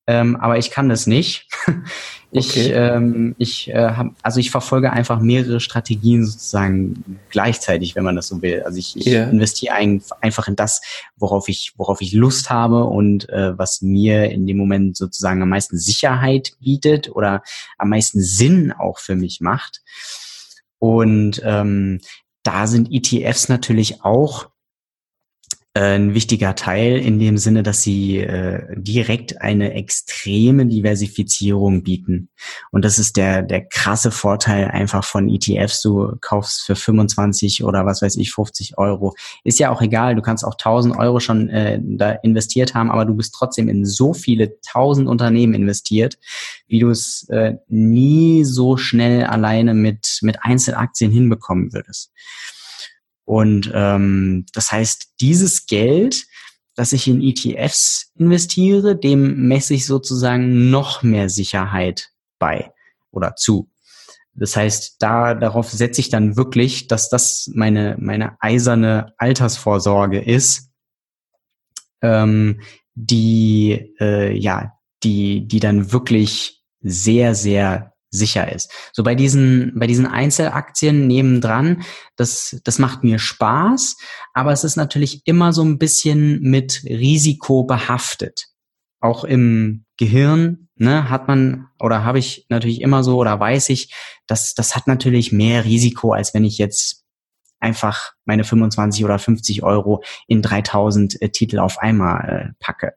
[0.07, 1.47] Ähm, aber ich kann das nicht.
[2.33, 2.71] Ich, okay.
[2.71, 8.29] ähm, ich äh, hab, also ich verfolge einfach mehrere Strategien sozusagen gleichzeitig, wenn man das
[8.29, 8.63] so will.
[8.63, 9.29] Also ich, ich yeah.
[9.29, 10.79] investiere ein, einfach in das,
[11.17, 15.49] worauf ich, worauf ich Lust habe und äh, was mir in dem Moment sozusagen am
[15.49, 17.43] meisten Sicherheit bietet oder
[17.77, 19.81] am meisten Sinn auch für mich macht.
[20.79, 21.99] Und ähm,
[22.43, 24.49] da sind ETFs natürlich auch
[25.73, 32.29] ein wichtiger Teil in dem Sinne, dass sie äh, direkt eine extreme Diversifizierung bieten.
[32.71, 35.81] Und das ist der, der krasse Vorteil einfach von ETFs.
[35.81, 39.15] Du kaufst für 25 oder was weiß ich, 50 Euro.
[39.45, 40.15] Ist ja auch egal.
[40.15, 43.86] Du kannst auch 1000 Euro schon äh, da investiert haben, aber du bist trotzdem in
[43.86, 46.17] so viele 1000 Unternehmen investiert,
[46.67, 52.12] wie du es äh, nie so schnell alleine mit, mit Einzelaktien hinbekommen würdest.
[53.31, 56.25] Und ähm, das heißt, dieses Geld,
[56.75, 62.73] das ich in ETFs investiere, dem messe ich sozusagen noch mehr Sicherheit bei
[63.09, 63.71] oder zu.
[64.33, 70.69] Das heißt, da darauf setze ich dann wirklich, dass das meine meine eiserne Altersvorsorge ist,
[72.01, 72.59] ähm,
[72.95, 78.71] die äh, ja die die dann wirklich sehr sehr sicher ist.
[78.93, 81.84] So bei diesen, bei diesen Einzelaktien nebendran,
[82.17, 83.97] das, das macht mir Spaß,
[84.34, 88.47] aber es ist natürlich immer so ein bisschen mit Risiko behaftet.
[89.00, 93.93] Auch im Gehirn, ne, hat man oder habe ich natürlich immer so oder weiß ich,
[94.28, 97.02] dass das hat natürlich mehr Risiko, als wenn ich jetzt
[97.60, 102.93] einfach meine 25 oder 50 Euro in 3000 äh, Titel auf einmal äh, packe.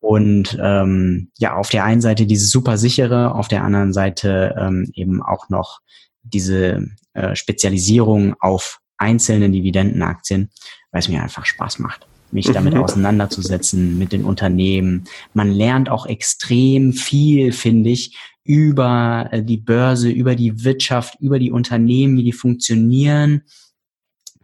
[0.00, 4.90] Und ähm, ja, auf der einen Seite dieses super sichere, auf der anderen Seite ähm,
[4.94, 5.80] eben auch noch
[6.22, 10.50] diese äh, Spezialisierung auf einzelne Dividendenaktien,
[10.92, 12.82] weil es mir einfach Spaß macht, mich damit mhm.
[12.82, 15.04] auseinanderzusetzen mit den Unternehmen.
[15.34, 21.38] Man lernt auch extrem viel, finde ich, über äh, die Börse, über die Wirtschaft, über
[21.38, 23.42] die Unternehmen, wie die funktionieren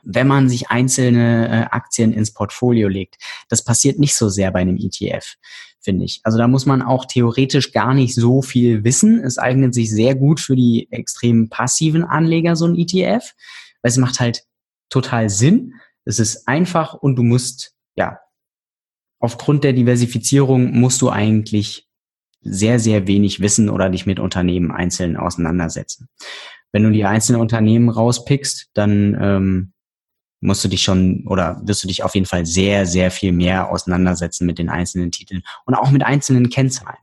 [0.04, 3.16] wenn man sich einzelne äh, Aktien ins Portfolio legt.
[3.48, 5.36] Das passiert nicht so sehr bei einem ETF,
[5.80, 6.20] finde ich.
[6.24, 9.20] Also da muss man auch theoretisch gar nicht so viel wissen.
[9.20, 13.32] Es eignet sich sehr gut für die extrem passiven Anleger, so ein ETF,
[13.82, 14.44] weil es macht halt
[14.88, 15.74] total Sinn.
[16.04, 18.18] Es ist einfach und du musst, ja,
[19.20, 21.88] aufgrund der Diversifizierung musst du eigentlich
[22.42, 26.08] sehr, sehr wenig wissen oder dich mit Unternehmen einzeln auseinandersetzen.
[26.72, 29.73] Wenn du die einzelnen Unternehmen rauspickst, dann ähm,
[30.44, 33.70] musst du dich schon oder wirst du dich auf jeden Fall sehr, sehr viel mehr
[33.70, 36.98] auseinandersetzen mit den einzelnen Titeln und auch mit einzelnen Kennzahlen.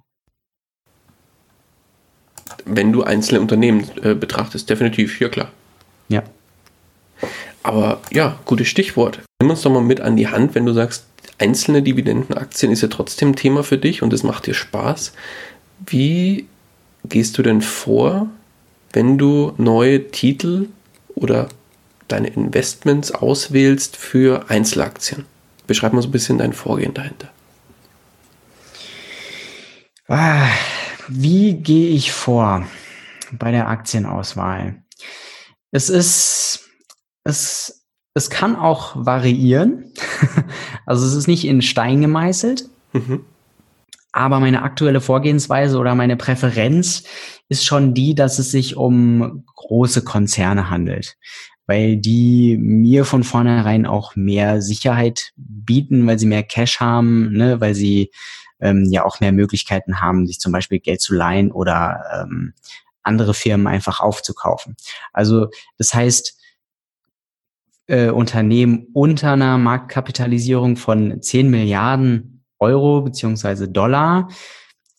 [2.65, 5.51] Wenn du einzelne Unternehmen äh, betrachtest, definitiv, ja klar.
[6.07, 6.23] Ja.
[7.63, 9.21] Aber ja, gutes Stichwort.
[9.41, 11.05] Nimm uns doch mal mit an die Hand, wenn du sagst,
[11.39, 15.13] einzelne Dividendenaktien ist ja trotzdem Thema für dich und es macht dir Spaß.
[15.87, 16.45] Wie
[17.05, 18.27] gehst du denn vor,
[18.93, 20.67] wenn du neue Titel
[21.15, 21.49] oder
[22.11, 25.25] deine Investments auswählst für Einzelaktien?
[25.67, 27.29] Beschreib mal so ein bisschen dein Vorgehen dahinter.
[30.07, 30.49] Ah,
[31.07, 32.65] wie gehe ich vor
[33.31, 34.83] bei der Aktienauswahl?
[35.71, 36.69] Es ist,
[37.23, 39.93] es, es kann auch variieren.
[40.85, 42.65] also es ist nicht in Stein gemeißelt.
[42.91, 43.25] Mhm.
[44.11, 47.03] Aber meine aktuelle Vorgehensweise oder meine Präferenz
[47.47, 51.15] ist schon die, dass es sich um große Konzerne handelt
[51.71, 57.61] weil die mir von vornherein auch mehr Sicherheit bieten, weil sie mehr Cash haben, ne,
[57.61, 58.11] weil sie
[58.59, 62.53] ähm, ja auch mehr Möglichkeiten haben, sich zum Beispiel Geld zu leihen oder ähm,
[63.03, 64.75] andere Firmen einfach aufzukaufen.
[65.13, 66.37] Also das heißt,
[67.87, 74.27] äh, Unternehmen unter einer Marktkapitalisierung von 10 Milliarden Euro beziehungsweise Dollar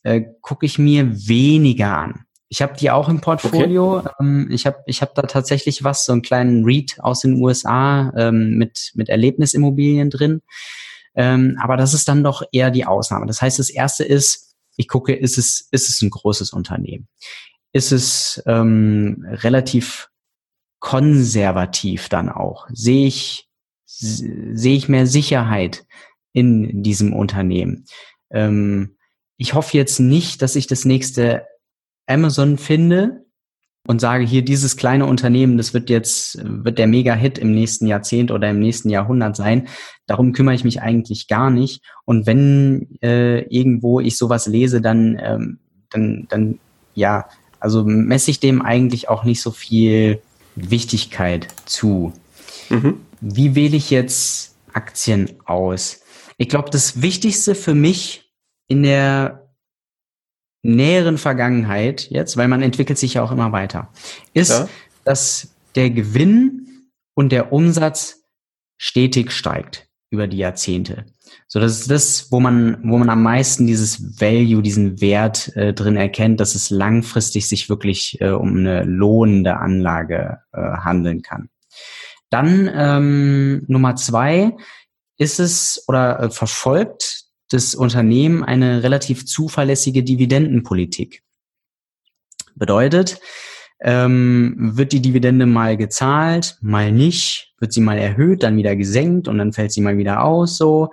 [0.05, 2.25] äh, gucke ich mir weniger an.
[2.53, 4.01] Ich habe die auch im Portfolio.
[4.01, 4.11] Okay.
[4.21, 8.13] Ähm, ich habe ich hab da tatsächlich was, so einen kleinen Read aus den USA
[8.15, 10.43] ähm, mit, mit Erlebnisimmobilien drin.
[11.15, 13.25] Ähm, aber das ist dann doch eher die Ausnahme.
[13.25, 17.09] Das heißt, das erste ist, ich gucke, ist es, ist es ein großes Unternehmen?
[17.73, 20.11] Ist es ähm, relativ
[20.79, 22.67] konservativ dann auch?
[22.71, 23.49] Sehe ich,
[23.87, 25.87] sehe ich mehr Sicherheit
[26.35, 27.87] in diesem Unternehmen?
[28.31, 28.99] Ähm,
[29.39, 31.47] ich hoffe jetzt nicht, dass ich das nächste
[32.07, 33.25] Amazon finde
[33.87, 38.31] und sage hier, dieses kleine Unternehmen, das wird jetzt, wird der Mega-Hit im nächsten Jahrzehnt
[38.31, 39.69] oder im nächsten Jahrhundert sein.
[40.07, 41.83] Darum kümmere ich mich eigentlich gar nicht.
[42.05, 45.59] Und wenn äh, irgendwo ich sowas lese, dann, ähm,
[45.91, 46.59] dann, dann,
[46.95, 50.21] ja, also messe ich dem eigentlich auch nicht so viel
[50.55, 52.13] Wichtigkeit zu.
[52.71, 53.01] Mhm.
[53.21, 56.01] Wie wähle ich jetzt Aktien aus?
[56.39, 58.33] Ich glaube, das Wichtigste für mich
[58.69, 59.42] in der
[60.63, 63.91] näheren Vergangenheit jetzt, weil man entwickelt sich ja auch immer weiter,
[64.33, 64.69] ist, ja.
[65.05, 68.23] dass der Gewinn und der Umsatz
[68.79, 71.07] stetig steigt über die Jahrzehnte.
[71.49, 75.73] So, das ist das, wo man, wo man am meisten dieses Value, diesen Wert äh,
[75.73, 81.49] drin erkennt, dass es langfristig sich wirklich äh, um eine lohnende Anlage äh, handeln kann.
[82.31, 84.57] Dann ähm, Nummer zwei
[85.19, 87.22] ist es oder äh, verfolgt
[87.53, 91.23] das Unternehmen eine relativ zuverlässige Dividendenpolitik.
[92.55, 93.21] Bedeutet,
[93.81, 99.29] ähm, wird die Dividende mal gezahlt, mal nicht, wird sie mal erhöht, dann wieder gesenkt
[99.29, 100.91] und dann fällt sie mal wieder aus, so.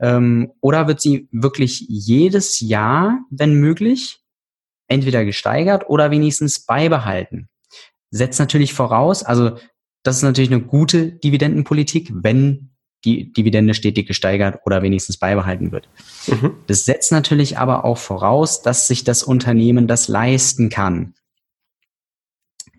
[0.00, 4.20] Ähm, oder wird sie wirklich jedes Jahr, wenn möglich,
[4.88, 7.48] entweder gesteigert oder wenigstens beibehalten?
[8.10, 9.58] Setzt natürlich voraus, also
[10.02, 12.71] das ist natürlich eine gute Dividendenpolitik, wenn
[13.04, 15.88] die Dividende stetig gesteigert oder wenigstens beibehalten wird.
[16.26, 16.54] Mhm.
[16.66, 21.14] Das setzt natürlich aber auch voraus, dass sich das Unternehmen das leisten kann.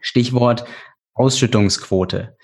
[0.02, 0.66] Stichwort
[1.14, 2.36] Ausschüttungsquote.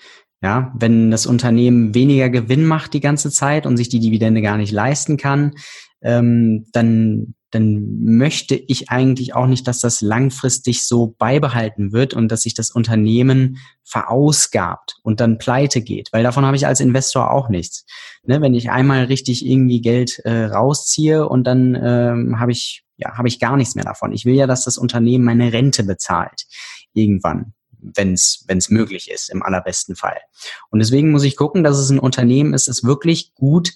[0.42, 4.56] Ja, wenn das Unternehmen weniger Gewinn macht die ganze Zeit und sich die Dividende gar
[4.56, 5.52] nicht leisten kann,
[6.00, 12.28] ähm, dann dann möchte ich eigentlich auch nicht, dass das langfristig so beibehalten wird und
[12.28, 17.30] dass sich das Unternehmen verausgabt und dann pleite geht, weil davon habe ich als Investor
[17.30, 17.84] auch nichts.
[18.22, 23.16] Ne, wenn ich einmal richtig irgendwie Geld äh, rausziehe und dann ähm, habe ich ja
[23.16, 24.12] habe ich gar nichts mehr davon.
[24.12, 26.46] Ich will ja, dass das Unternehmen meine Rente bezahlt
[26.92, 30.18] irgendwann wenn es möglich ist, im allerbesten Fall.
[30.70, 33.72] Und deswegen muss ich gucken, dass es ein Unternehmen ist, das wirklich gut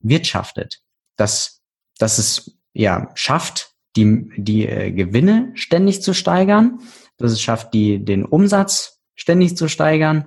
[0.00, 0.82] wirtschaftet,
[1.16, 1.62] dass,
[1.98, 6.80] dass es ja, schafft, die, die äh, Gewinne ständig zu steigern,
[7.16, 10.26] dass es schafft, die, den Umsatz ständig zu steigern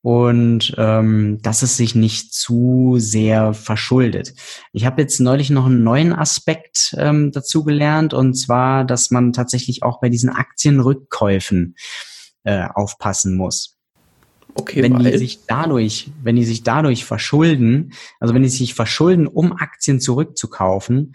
[0.00, 4.34] und ähm, dass es sich nicht zu sehr verschuldet.
[4.72, 9.32] Ich habe jetzt neulich noch einen neuen Aspekt ähm, dazu gelernt und zwar, dass man
[9.32, 11.74] tatsächlich auch bei diesen Aktienrückkäufen
[12.44, 13.78] äh, aufpassen muss.
[14.54, 15.10] Okay, wenn weil?
[15.12, 20.00] die sich dadurch, wenn die sich dadurch verschulden, also wenn die sich verschulden, um Aktien
[20.00, 21.14] zurückzukaufen,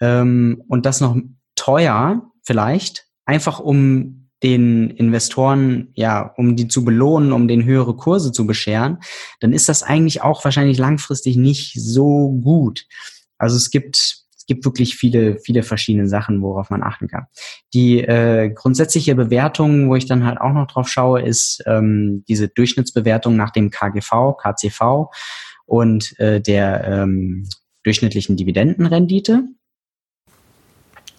[0.00, 1.16] ähm, und das noch
[1.56, 8.32] teuer vielleicht, einfach um den Investoren, ja, um die zu belohnen, um den höhere Kurse
[8.32, 8.98] zu bescheren,
[9.40, 12.86] dann ist das eigentlich auch wahrscheinlich langfristig nicht so gut.
[13.38, 17.26] Also es gibt es gibt wirklich viele viele verschiedene Sachen, worauf man achten kann.
[17.74, 22.48] Die äh, grundsätzliche Bewertung, wo ich dann halt auch noch drauf schaue, ist ähm, diese
[22.48, 25.10] Durchschnittsbewertung nach dem KGV, KCV
[25.66, 27.46] und äh, der ähm,
[27.84, 29.44] durchschnittlichen Dividendenrendite.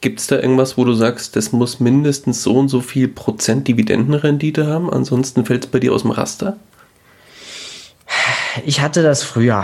[0.02, 3.68] Gibt es da irgendwas, wo du sagst, das muss mindestens so und so viel Prozent
[3.68, 6.58] Dividendenrendite haben, ansonsten fällt es bei dir aus dem Raster?
[8.66, 9.64] Ich hatte das früher.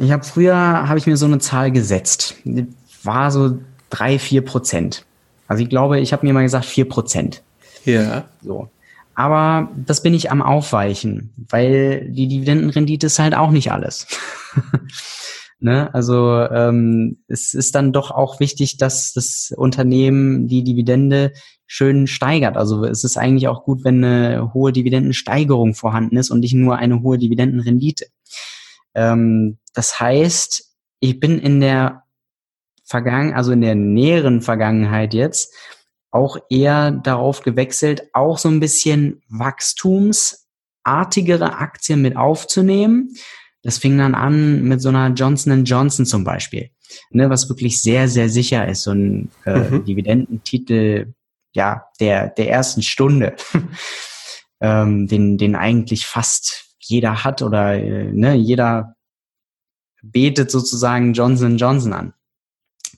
[0.00, 2.34] Ich habe früher habe ich mir so eine Zahl gesetzt.
[3.04, 5.04] War so drei, vier Prozent.
[5.46, 7.42] Also ich glaube, ich habe mir mal gesagt vier Prozent.
[7.84, 8.24] Ja.
[8.42, 8.68] So.
[9.14, 14.06] Aber das bin ich am Aufweichen, weil die Dividendenrendite ist halt auch nicht alles.
[15.60, 15.92] Ne?
[15.92, 21.32] Also ähm, es ist dann doch auch wichtig, dass das Unternehmen die Dividende
[21.66, 22.56] schön steigert.
[22.56, 26.76] Also es ist eigentlich auch gut, wenn eine hohe Dividendensteigerung vorhanden ist und nicht nur
[26.76, 28.06] eine hohe Dividendenrendite.
[28.94, 32.02] Ähm, das heißt, ich bin in der
[32.84, 35.54] Vergangen, also in der näheren Vergangenheit jetzt
[36.10, 43.10] auch eher darauf gewechselt, auch so ein bisschen wachstumsartigere Aktien mit aufzunehmen
[43.62, 46.70] das fing dann an mit so einer Johnson Johnson zum Beispiel,
[47.10, 49.84] ne, was wirklich sehr, sehr sicher ist, so ein äh, mhm.
[49.84, 51.12] Dividendentitel
[51.52, 53.36] ja, der, der ersten Stunde,
[54.60, 58.94] ähm, den, den eigentlich fast jeder hat oder äh, ne, jeder
[60.02, 62.14] betet sozusagen Johnson Johnson an.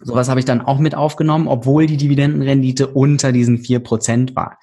[0.02, 4.58] Sowas habe ich dann auch mit aufgenommen, obwohl die Dividendenrendite unter diesen vier Prozent war.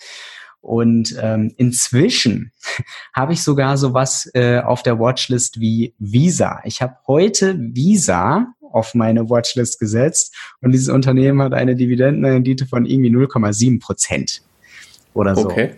[0.68, 2.52] Und ähm, inzwischen
[3.16, 6.60] habe ich sogar sowas äh, auf der Watchlist wie Visa.
[6.66, 12.86] Ich habe heute Visa auf meine Watchlist gesetzt und dieses Unternehmen hat eine Dividendenrendite von
[12.86, 14.42] irgendwie 0,7 Prozent
[15.14, 15.46] oder so.
[15.46, 15.76] Okay.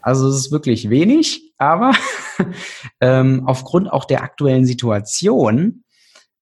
[0.00, 1.90] Also es ist wirklich wenig, aber
[3.00, 5.82] ähm, aufgrund auch der aktuellen Situation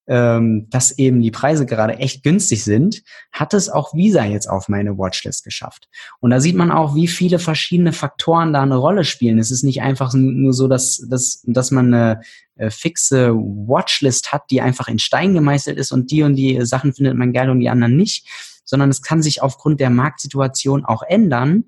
[0.07, 4.67] ähm, dass eben die Preise gerade echt günstig sind, hat es auch Visa jetzt auf
[4.67, 5.87] meine Watchlist geschafft.
[6.19, 9.39] Und da sieht man auch, wie viele verschiedene Faktoren da eine Rolle spielen.
[9.39, 12.21] Es ist nicht einfach nur so, dass, dass, dass man eine
[12.55, 16.93] äh, fixe Watchlist hat, die einfach in Stein gemeißelt ist und die und die Sachen
[16.93, 18.27] findet man geil und die anderen nicht,
[18.65, 21.65] sondern es kann sich aufgrund der Marktsituation auch ändern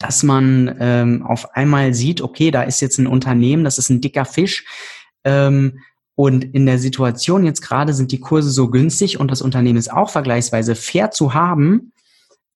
[0.00, 4.00] dass man ähm, auf einmal sieht, okay, da ist jetzt ein Unternehmen, das ist ein
[4.00, 4.64] dicker Fisch,
[5.24, 5.80] ähm,
[6.20, 9.90] und in der Situation jetzt gerade sind die Kurse so günstig und das Unternehmen ist
[9.90, 11.94] auch vergleichsweise fair zu haben.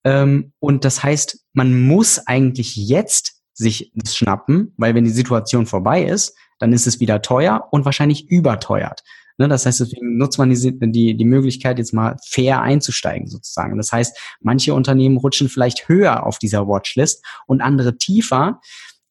[0.05, 5.65] Ähm, und das heißt, man muss eigentlich jetzt sich das schnappen, weil wenn die Situation
[5.65, 9.03] vorbei ist, dann ist es wieder teuer und wahrscheinlich überteuert.
[9.39, 13.79] Ne, das heißt, deswegen nutzt man die, die, die Möglichkeit, jetzt mal fair einzusteigen sozusagen.
[13.79, 18.61] Das heißt, manche Unternehmen rutschen vielleicht höher auf dieser Watchlist und andere tiefer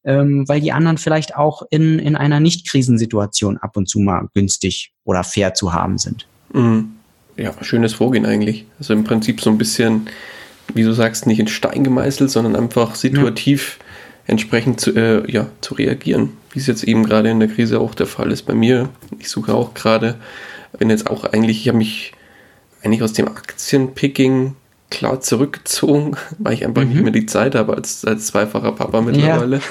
[0.04, 4.92] ähm, weil die anderen vielleicht auch in, in einer Nicht-Krisensituation ab und zu mal günstig
[5.04, 6.26] oder fair zu haben sind.
[6.52, 6.92] Mhm.
[7.36, 8.64] Ja, schönes Vorgehen eigentlich.
[8.78, 10.08] Also im Prinzip so ein bisschen,
[10.72, 13.84] wie du sagst, nicht in Stein gemeißelt, sondern einfach situativ ja.
[14.32, 17.94] entsprechend zu, äh, ja, zu reagieren, wie es jetzt eben gerade in der Krise auch
[17.94, 18.88] der Fall ist bei mir.
[19.18, 20.16] Ich suche auch gerade,
[20.78, 22.12] bin jetzt auch eigentlich, ich habe mich
[22.82, 24.54] eigentlich aus dem Aktienpicking
[24.90, 26.88] klar zurückgezogen, weil ich einfach mhm.
[26.90, 29.56] nicht mehr die Zeit habe als, als zweifacher Papa mittlerweile.
[29.56, 29.62] Ja.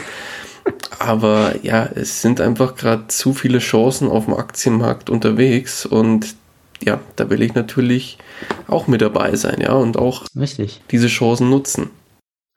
[1.00, 6.36] Aber ja, es sind einfach gerade zu viele Chancen auf dem Aktienmarkt unterwegs und
[6.82, 8.18] ja, da will ich natürlich
[8.68, 10.82] auch mit dabei sein, ja, und auch Richtig.
[10.92, 11.90] diese Chancen nutzen.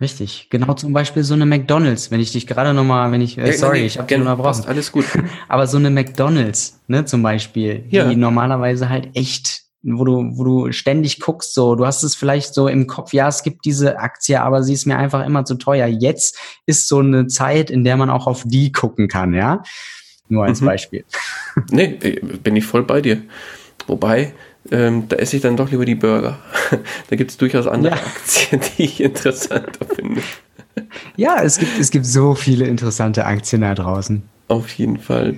[0.01, 3.53] Richtig, genau zum Beispiel so eine McDonalds, wenn ich dich gerade nochmal, wenn ich, äh,
[3.53, 4.67] sorry, ich habe gerne unterbrochen.
[4.67, 5.07] Alles gut.
[5.49, 8.07] Aber so eine McDonalds, ne, zum Beispiel, ja.
[8.07, 12.55] die normalerweise halt echt wo du, wo du ständig guckst, so, du hast es vielleicht
[12.55, 15.55] so im Kopf, ja, es gibt diese Aktie, aber sie ist mir einfach immer zu
[15.55, 15.87] teuer.
[15.87, 19.63] Jetzt ist so eine Zeit, in der man auch auf die gucken kann, ja.
[20.29, 20.67] Nur als mhm.
[20.67, 21.05] Beispiel.
[21.71, 23.23] Nee, bin ich voll bei dir.
[23.87, 24.35] Wobei,
[24.71, 26.39] ähm, da esse ich dann doch lieber die Burger.
[27.09, 28.03] da gibt es durchaus andere ja.
[28.03, 30.21] Aktien, die ich interessanter finde.
[31.17, 34.23] Ja, es gibt, es gibt so viele interessante Aktien da draußen.
[34.49, 35.37] Auf jeden Fall.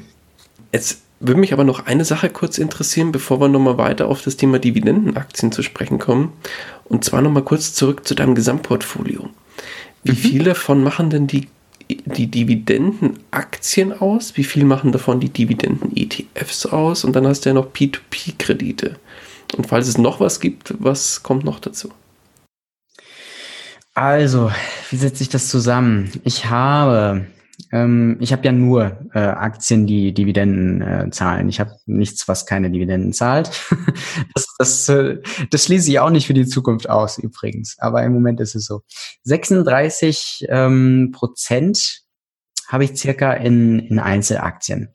[0.72, 4.36] Jetzt würde mich aber noch eine Sache kurz interessieren, bevor wir nochmal weiter auf das
[4.36, 6.32] Thema Dividendenaktien zu sprechen kommen.
[6.84, 9.28] Und zwar nochmal kurz zurück zu deinem Gesamtportfolio.
[10.04, 10.16] Wie mhm.
[10.16, 11.48] viel davon machen denn die,
[11.88, 14.36] die Dividendenaktien aus?
[14.36, 17.04] Wie viel machen davon die Dividenden-ETFs aus?
[17.04, 18.96] Und dann hast du ja noch P2P-Kredite.
[19.56, 21.90] Und falls es noch was gibt, was kommt noch dazu?
[23.94, 24.52] Also,
[24.90, 26.12] wie setze ich das zusammen?
[26.22, 27.26] Ich habe
[27.70, 31.48] Ähm, ich habe ja nur äh, Aktien, die Dividenden äh, zahlen.
[31.48, 33.50] Ich habe nichts, was keine Dividenden zahlt.
[34.34, 35.18] das, das, äh,
[35.50, 37.76] das schließe ich auch nicht für die Zukunft aus, übrigens.
[37.78, 38.82] Aber im Moment ist es so.
[39.24, 42.02] 36 ähm, Prozent
[42.68, 44.88] habe ich circa in, in Einzelaktien.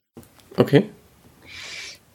[0.58, 0.90] Okay.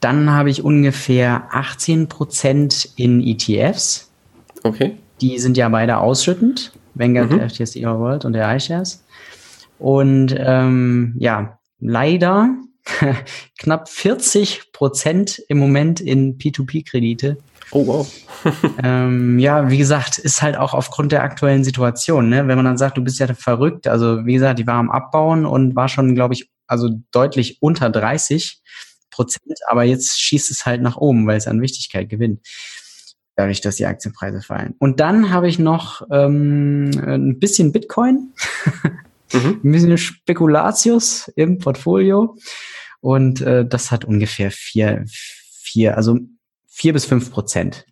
[0.01, 4.13] Dann habe ich ungefähr 18 Prozent in ETFs.
[4.63, 4.97] Okay.
[5.21, 6.73] Die sind ja beide ausschüttend.
[6.95, 7.49] Vanguard, mhm.
[7.49, 9.05] FTSE World und der iShares.
[9.79, 12.57] Und ähm, ja, leider
[13.59, 17.37] knapp 40 Prozent im Moment in P2P-Kredite.
[17.71, 18.13] Oh wow.
[18.83, 22.29] ähm, ja, wie gesagt, ist halt auch aufgrund der aktuellen Situation.
[22.29, 22.49] Ne?
[22.49, 25.45] Wenn man dann sagt, du bist ja verrückt, also wie gesagt, die war am Abbauen
[25.45, 28.63] und war schon, glaube ich, also deutlich unter 30
[29.11, 32.41] Prozent, aber jetzt schießt es halt nach oben, weil es an Wichtigkeit gewinnt
[33.39, 34.75] dadurch, dass die Aktienpreise fallen.
[34.81, 38.33] Und dann habe ich noch ähm, ein bisschen Bitcoin,
[39.33, 39.61] mhm.
[39.63, 42.37] ein bisschen Spekulatius im Portfolio
[43.01, 46.19] und äh, das hat ungefähr vier, vier, also
[46.67, 47.87] vier bis fünf Prozent.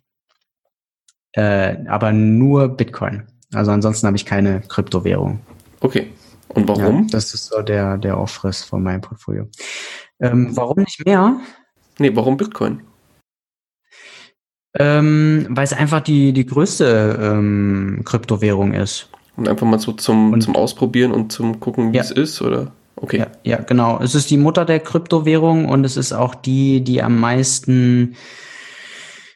[1.33, 3.27] Äh, aber nur Bitcoin.
[3.53, 5.39] Also ansonsten habe ich keine Kryptowährung.
[5.79, 6.11] Okay.
[6.49, 7.03] Und warum?
[7.03, 9.47] Ja, das ist so der, der Aufriss von meinem Portfolio.
[10.19, 11.39] Ähm, warum nicht mehr?
[11.99, 12.81] Nee, warum Bitcoin?
[14.79, 19.09] Ähm, weil es einfach die, die größte ähm, Kryptowährung ist.
[19.37, 22.03] Und einfach mal so zum, und, zum Ausprobieren und zum Gucken, wie ja.
[22.03, 22.71] es ist, oder?
[22.95, 23.19] Okay.
[23.19, 23.99] Ja, ja, genau.
[24.01, 28.15] Es ist die Mutter der Kryptowährung und es ist auch die, die am meisten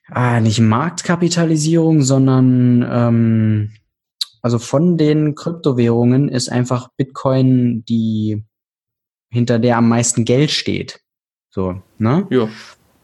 [0.10, 3.72] ah, nicht Marktkapitalisierung, sondern ähm,
[4.42, 8.44] also von den Kryptowährungen ist einfach Bitcoin die
[9.30, 11.00] hinter der am meisten Geld steht.
[11.50, 12.28] So, ne?
[12.30, 12.50] Ja.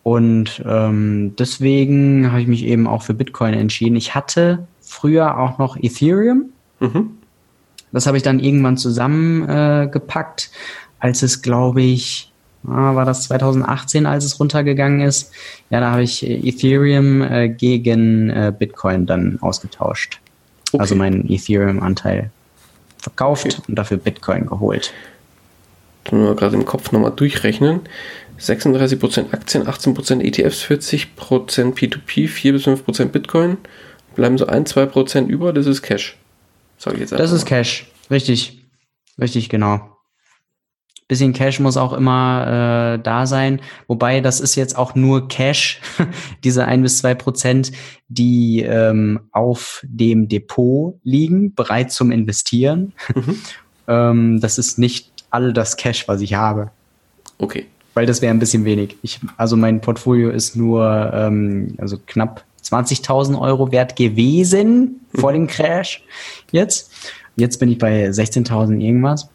[0.03, 3.95] Und ähm, deswegen habe ich mich eben auch für Bitcoin entschieden.
[3.95, 6.51] Ich hatte früher auch noch Ethereum.
[6.79, 7.17] Mhm.
[7.91, 12.31] Das habe ich dann irgendwann zusammengepackt, äh, als es, glaube ich,
[12.63, 15.31] war das 2018, als es runtergegangen ist.
[15.69, 20.19] Ja, da habe ich Ethereum äh, gegen äh, Bitcoin dann ausgetauscht.
[20.73, 20.81] Okay.
[20.81, 22.29] Also meinen Ethereum-Anteil
[22.97, 23.61] verkauft okay.
[23.67, 24.91] und dafür Bitcoin geholt.
[26.03, 27.81] Können wir gerade im Kopf nochmal durchrechnen.
[28.39, 33.57] 36% Aktien, 18% ETFs, 40% P2P, 4 bis 5% Bitcoin.
[34.15, 36.17] Bleiben so 1, 2% über, das ist Cash.
[36.77, 38.63] Sag ich jetzt Das ist Cash, richtig.
[39.19, 39.81] Richtig, genau.
[41.07, 43.61] Bisschen Cash muss auch immer äh, da sein.
[43.87, 45.81] Wobei, das ist jetzt auch nur Cash,
[46.43, 47.71] diese 1 bis 2 Prozent,
[48.09, 52.93] die ähm, auf dem Depot liegen, bereit zum Investieren.
[53.15, 53.39] Mhm.
[53.87, 56.71] ähm, das ist nicht all das Cash, was ich habe.
[57.37, 57.65] Okay
[57.97, 58.95] weil das wäre ein bisschen wenig.
[59.01, 65.47] Ich, also mein Portfolio ist nur ähm, also knapp 20.000 Euro wert gewesen vor dem
[65.47, 66.03] Crash
[66.51, 66.91] jetzt.
[67.35, 69.29] Jetzt bin ich bei 16.000 irgendwas.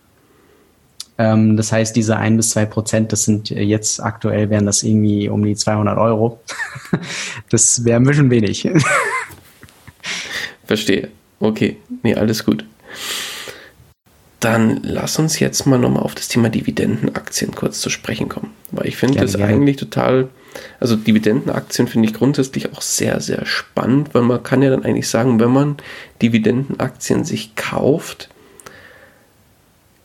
[1.18, 5.28] Ähm, das heißt, diese ein bis zwei Prozent, das sind jetzt aktuell wären das irgendwie
[5.28, 6.40] um die 200 Euro.
[7.50, 8.68] das wäre ein bisschen wenig.
[10.64, 11.10] Verstehe.
[11.38, 12.64] Okay, nee, alles gut.
[14.40, 18.52] Dann lass uns jetzt mal nochmal auf das Thema Dividendenaktien kurz zu sprechen kommen.
[18.72, 19.52] Weil ich finde das gerne.
[19.52, 20.28] eigentlich total,
[20.80, 25.09] also Dividendenaktien finde ich grundsätzlich auch sehr, sehr spannend, weil man kann ja dann eigentlich
[25.09, 25.76] sagen, wenn man
[26.20, 28.28] Dividendenaktien sich kauft,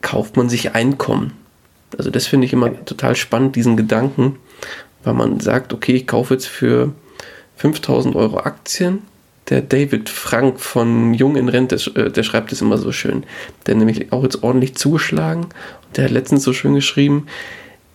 [0.02, 1.34] kauft man sich Einkommen.
[1.98, 4.38] Also das finde ich immer total spannend, diesen Gedanken,
[5.04, 6.94] weil man sagt, okay, ich kaufe jetzt für
[7.58, 9.02] 5000 Euro Aktien
[9.50, 13.24] der David Frank von Jung in Rente, äh, der schreibt es immer so schön.
[13.66, 15.48] Der nämlich auch jetzt ordentlich zugeschlagen.
[15.96, 17.28] Der hat letztens so schön geschrieben,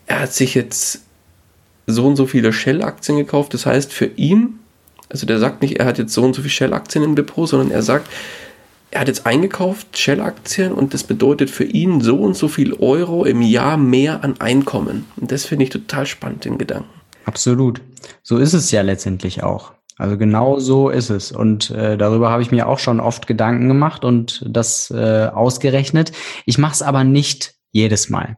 [0.07, 1.01] er hat sich jetzt
[1.87, 3.53] so und so viele Shell-Aktien gekauft.
[3.53, 4.59] Das heißt, für ihn,
[5.09, 7.71] also der sagt nicht, er hat jetzt so und so viele Shell-Aktien im Depot, sondern
[7.71, 8.09] er sagt,
[8.91, 13.25] er hat jetzt eingekauft Shell-Aktien und das bedeutet für ihn so und so viel Euro
[13.25, 15.05] im Jahr mehr an Einkommen.
[15.15, 16.89] Und das finde ich total spannend, den Gedanken.
[17.25, 17.81] Absolut.
[18.21, 19.73] So ist es ja letztendlich auch.
[19.97, 21.31] Also genau so ist es.
[21.31, 26.11] Und äh, darüber habe ich mir auch schon oft Gedanken gemacht und das äh, ausgerechnet.
[26.45, 28.37] Ich mache es aber nicht jedes Mal,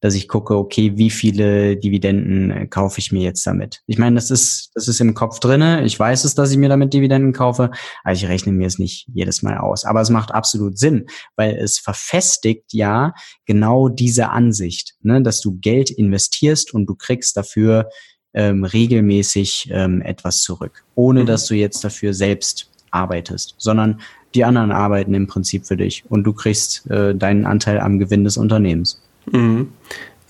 [0.00, 3.82] dass ich gucke, okay, wie viele Dividenden äh, kaufe ich mir jetzt damit.
[3.86, 5.84] Ich meine, das ist, das ist im Kopf drinne.
[5.84, 7.70] Ich weiß es, dass ich mir damit Dividenden kaufe,
[8.04, 9.84] aber ich rechne mir es nicht jedes Mal aus.
[9.84, 11.06] Aber es macht absolut Sinn,
[11.36, 13.14] weil es verfestigt ja
[13.46, 17.88] genau diese Ansicht, ne, dass du Geld investierst und du kriegst dafür
[18.34, 21.26] ähm, regelmäßig ähm, etwas zurück, ohne mhm.
[21.26, 24.00] dass du jetzt dafür selbst arbeitest, sondern
[24.34, 28.24] die anderen arbeiten im Prinzip für dich und du kriegst äh, deinen Anteil am Gewinn
[28.24, 29.00] des Unternehmens.
[29.32, 29.72] Mhm.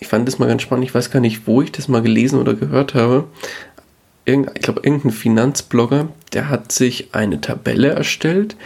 [0.00, 0.84] Ich fand das mal ganz spannend.
[0.84, 3.24] Ich weiß gar nicht, wo ich das mal gelesen oder gehört habe.
[4.24, 8.56] Irgend, ich glaube, irgendein Finanzblogger, der hat sich eine Tabelle erstellt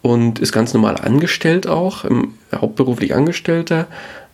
[0.00, 3.88] und ist ganz normal angestellt auch, im, hauptberuflich Angestellter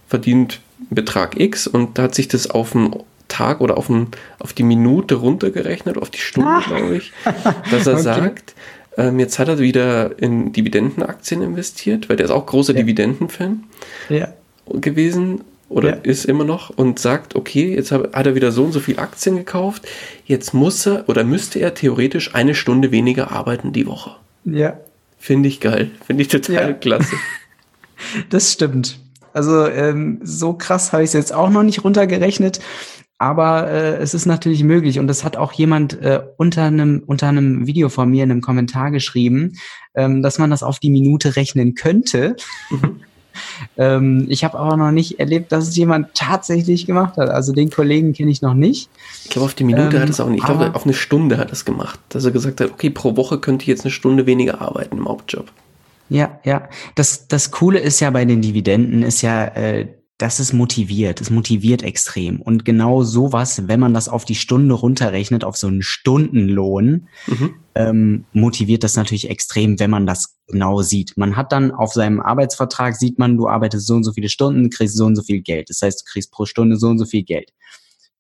[0.09, 2.95] verdient Betrag X und da hat sich das auf einen
[3.29, 6.63] Tag oder auf, ein, auf die Minute runtergerechnet, auf die Stunde, ah.
[6.67, 7.13] glaube ich,
[7.71, 8.03] dass er okay.
[8.03, 8.55] sagt,
[8.97, 12.81] ähm, jetzt hat er wieder in Dividendenaktien investiert, weil der ist auch großer ja.
[12.81, 13.65] Dividendenfan
[14.09, 14.29] ja.
[14.67, 15.95] Gewesen oder ja.
[16.03, 19.37] ist immer noch und sagt, okay, jetzt hat er wieder so und so viel Aktien
[19.37, 19.87] gekauft,
[20.25, 24.13] jetzt muss er oder müsste er theoretisch eine Stunde weniger arbeiten die Woche.
[24.45, 24.79] Ja.
[25.19, 26.73] Finde ich geil, finde ich total ja.
[26.73, 27.17] klasse.
[28.29, 28.99] Das stimmt.
[29.33, 32.61] Also ähm, so krass habe ich es jetzt auch noch nicht runtergerechnet.
[33.19, 37.29] Aber äh, es ist natürlich möglich und das hat auch jemand äh, unter einem unter
[37.29, 39.55] einem Video von mir in einem Kommentar geschrieben,
[39.95, 42.37] ähm, dass man das auf die Minute rechnen könnte.
[42.71, 43.01] Mhm.
[43.77, 47.29] Ähm, ich habe aber noch nicht erlebt, dass es jemand tatsächlich gemacht hat.
[47.29, 48.91] Also den Kollegen kenne ich noch nicht.
[49.25, 50.41] Ich glaube, auf die Minute ähm, hat es auch nicht.
[50.41, 53.39] Ich glaube, auf eine Stunde hat es gemacht, dass er gesagt hat, okay, pro Woche
[53.39, 55.51] könnte ich jetzt eine Stunde weniger arbeiten im Hauptjob.
[56.09, 56.69] Ja, ja.
[56.95, 61.21] Das, das Coole ist ja bei den Dividenden, ist ja, äh, das ist motiviert.
[61.21, 62.41] Es motiviert extrem.
[62.41, 67.55] Und genau sowas, wenn man das auf die Stunde runterrechnet, auf so einen Stundenlohn, mhm.
[67.75, 71.17] ähm, motiviert das natürlich extrem, wenn man das genau sieht.
[71.17, 74.71] Man hat dann auf seinem Arbeitsvertrag, sieht man, du arbeitest so und so viele Stunden,
[74.71, 75.71] kriegst so und so viel Geld.
[75.71, 77.53] Das heißt, du kriegst pro Stunde so und so viel Geld.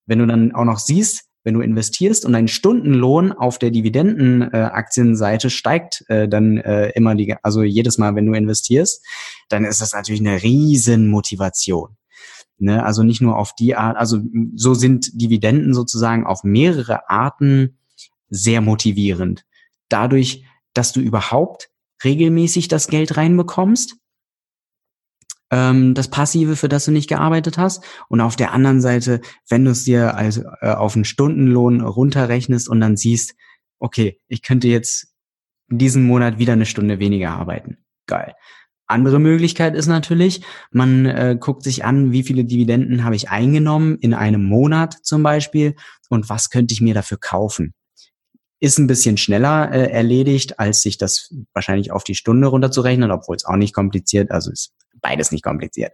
[0.06, 5.48] Wenn du dann auch noch siehst, wenn du investierst und dein Stundenlohn auf der Dividendenaktienseite
[5.48, 9.04] äh, steigt äh, dann äh, immer die, also jedes Mal, wenn du investierst,
[9.50, 11.96] dann ist das natürlich eine riesen Motivation.
[12.58, 12.82] Ne?
[12.82, 14.20] Also nicht nur auf die Art, also
[14.54, 17.76] so sind Dividenden sozusagen auf mehrere Arten
[18.30, 19.44] sehr motivierend.
[19.90, 21.68] Dadurch, dass du überhaupt
[22.04, 23.96] regelmäßig das Geld reinbekommst,
[25.50, 27.84] ähm, das Passive, für das du nicht gearbeitet hast.
[28.08, 32.68] Und auf der anderen Seite, wenn du es dir also äh, auf einen Stundenlohn runterrechnest
[32.68, 33.34] und dann siehst,
[33.78, 35.14] okay, ich könnte jetzt
[35.68, 37.78] diesen Monat wieder eine Stunde weniger arbeiten.
[38.06, 38.34] Geil.
[38.86, 43.96] Andere Möglichkeit ist natürlich, man äh, guckt sich an, wie viele Dividenden habe ich eingenommen
[43.98, 45.74] in einem Monat zum Beispiel
[46.10, 47.72] und was könnte ich mir dafür kaufen.
[48.64, 53.36] Ist ein bisschen schneller äh, erledigt, als sich das wahrscheinlich auf die Stunde runterzurechnen, obwohl
[53.36, 55.92] es auch nicht kompliziert, also ist beides nicht kompliziert.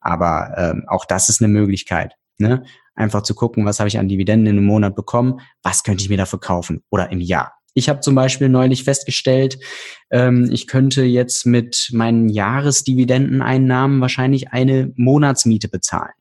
[0.00, 2.14] Aber ähm, auch das ist eine Möglichkeit.
[2.38, 2.64] Ne?
[2.94, 6.08] Einfach zu gucken, was habe ich an Dividenden in einem Monat bekommen, was könnte ich
[6.08, 7.52] mir dafür kaufen oder im Jahr.
[7.74, 9.58] Ich habe zum Beispiel neulich festgestellt,
[10.10, 16.14] ähm, ich könnte jetzt mit meinen Jahresdividendeneinnahmen wahrscheinlich eine Monatsmiete bezahlen.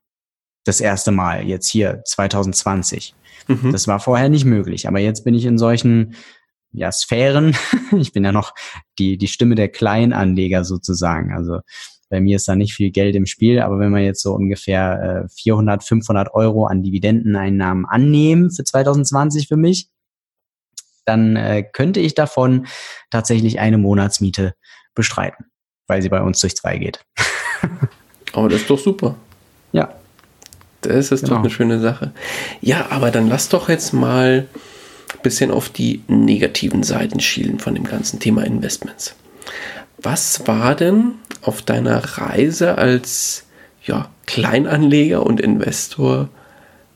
[0.65, 3.15] Das erste Mal jetzt hier 2020.
[3.47, 3.71] Mhm.
[3.71, 6.15] Das war vorher nicht möglich, aber jetzt bin ich in solchen
[6.71, 7.55] ja, Sphären.
[7.97, 8.53] ich bin ja noch
[8.99, 11.33] die, die Stimme der Kleinanleger sozusagen.
[11.33, 11.59] Also
[12.09, 15.25] bei mir ist da nicht viel Geld im Spiel, aber wenn wir jetzt so ungefähr
[15.25, 19.89] äh, 400, 500 Euro an Dividendeneinnahmen annehmen für 2020 für mich,
[21.05, 22.67] dann äh, könnte ich davon
[23.11, 24.55] tatsächlich eine Monatsmiete
[24.93, 25.45] bestreiten,
[25.87, 27.05] weil sie bei uns durch zwei geht.
[28.33, 29.15] aber das ist doch super.
[29.71, 29.93] Ja.
[30.87, 31.35] Das ist genau.
[31.35, 32.11] doch eine schöne Sache.
[32.61, 34.47] Ja, aber dann lass doch jetzt mal
[35.13, 39.15] ein bisschen auf die negativen Seiten schielen von dem ganzen Thema Investments.
[39.97, 43.43] Was war denn auf deiner Reise als
[43.83, 46.29] ja, Kleinanleger und Investor,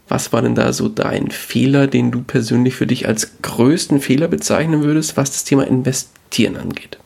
[0.08, 4.28] was war denn da so dein Fehler, den du persönlich für dich als größten Fehler
[4.28, 6.98] bezeichnen würdest, was das Thema Investieren angeht?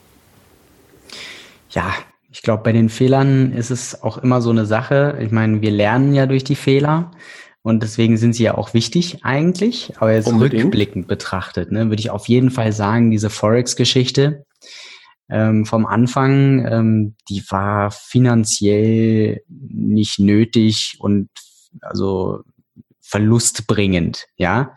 [1.69, 1.93] Ja,
[2.33, 5.19] ich glaube, bei den Fehlern ist es auch immer so eine Sache.
[5.21, 7.11] Ich meine, wir lernen ja durch die Fehler
[7.61, 9.93] und deswegen sind sie ja auch wichtig eigentlich.
[9.97, 10.65] Aber jetzt Unbedingt.
[10.65, 14.45] rückblickend betrachtet, ne, würde ich auf jeden Fall sagen, diese Forex-Geschichte,
[15.29, 21.29] ähm, vom Anfang, ähm, die war finanziell nicht nötig und
[21.81, 22.41] also
[22.99, 24.75] verlustbringend, ja.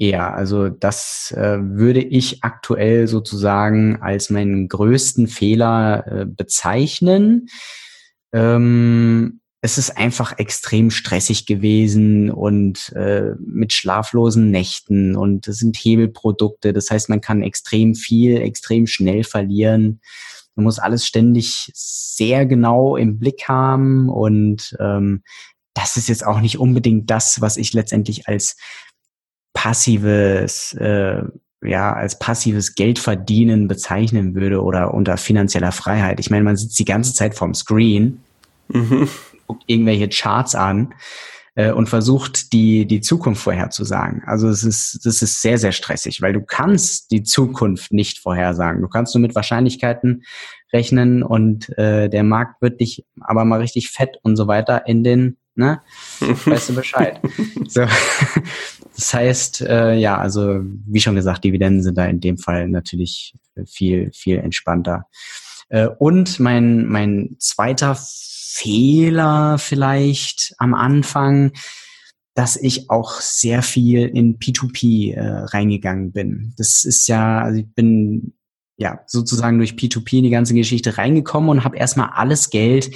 [0.00, 7.48] Eher, also das äh, würde ich aktuell sozusagen als meinen größten Fehler äh, bezeichnen.
[8.32, 15.76] Ähm, es ist einfach extrem stressig gewesen und äh, mit schlaflosen Nächten und es sind
[15.76, 16.72] Hebelprodukte.
[16.72, 20.00] Das heißt, man kann extrem viel, extrem schnell verlieren.
[20.54, 25.24] Man muss alles ständig sehr genau im Blick haben und ähm,
[25.74, 28.56] das ist jetzt auch nicht unbedingt das, was ich letztendlich als
[29.52, 31.22] passives äh,
[31.62, 36.18] ja, als passives Geldverdienen bezeichnen würde oder unter finanzieller Freiheit.
[36.18, 38.22] Ich meine, man sitzt die ganze Zeit vorm Screen
[38.68, 39.08] mhm
[39.50, 40.94] guckt irgendwelche Charts an
[41.56, 44.22] äh, und versucht, die, die Zukunft vorherzusagen.
[44.24, 48.80] Also es ist, das ist sehr, sehr stressig, weil du kannst die Zukunft nicht vorhersagen.
[48.80, 50.22] Du kannst nur mit Wahrscheinlichkeiten
[50.72, 55.02] rechnen und äh, der Markt wird dich aber mal richtig fett und so weiter in
[55.02, 55.80] den, ne?
[56.20, 57.20] Weißt du Bescheid.
[57.66, 57.86] so.
[59.00, 63.34] Das heißt, äh, ja, also wie schon gesagt, Dividenden sind da in dem Fall natürlich
[63.64, 65.06] viel, viel entspannter.
[65.70, 71.52] Äh, und mein, mein zweiter Fehler vielleicht am Anfang,
[72.34, 76.52] dass ich auch sehr viel in P2P äh, reingegangen bin.
[76.58, 78.34] Das ist ja, also ich bin
[78.76, 82.90] ja sozusagen durch P2P in die ganze Geschichte reingekommen und habe erstmal alles Geld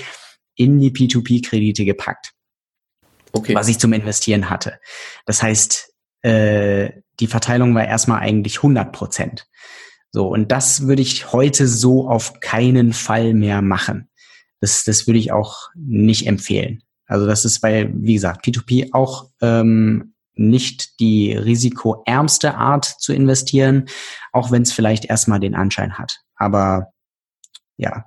[0.55, 2.35] in die P2P-Kredite gepackt,
[3.33, 3.55] okay.
[3.55, 4.79] was ich zum Investieren hatte.
[5.25, 5.94] Das heißt,
[6.25, 9.47] äh, die Verteilung war erstmal eigentlich 100 Prozent.
[10.11, 14.09] So, und das würde ich heute so auf keinen Fall mehr machen.
[14.61, 16.83] Das, das würde ich auch nicht empfehlen.
[17.07, 23.87] Also das ist bei, wie gesagt, P2P auch ähm, nicht die risikoärmste Art zu investieren,
[24.33, 26.20] auch wenn es vielleicht erstmal den Anschein hat.
[26.37, 26.93] Aber
[27.77, 28.07] ja,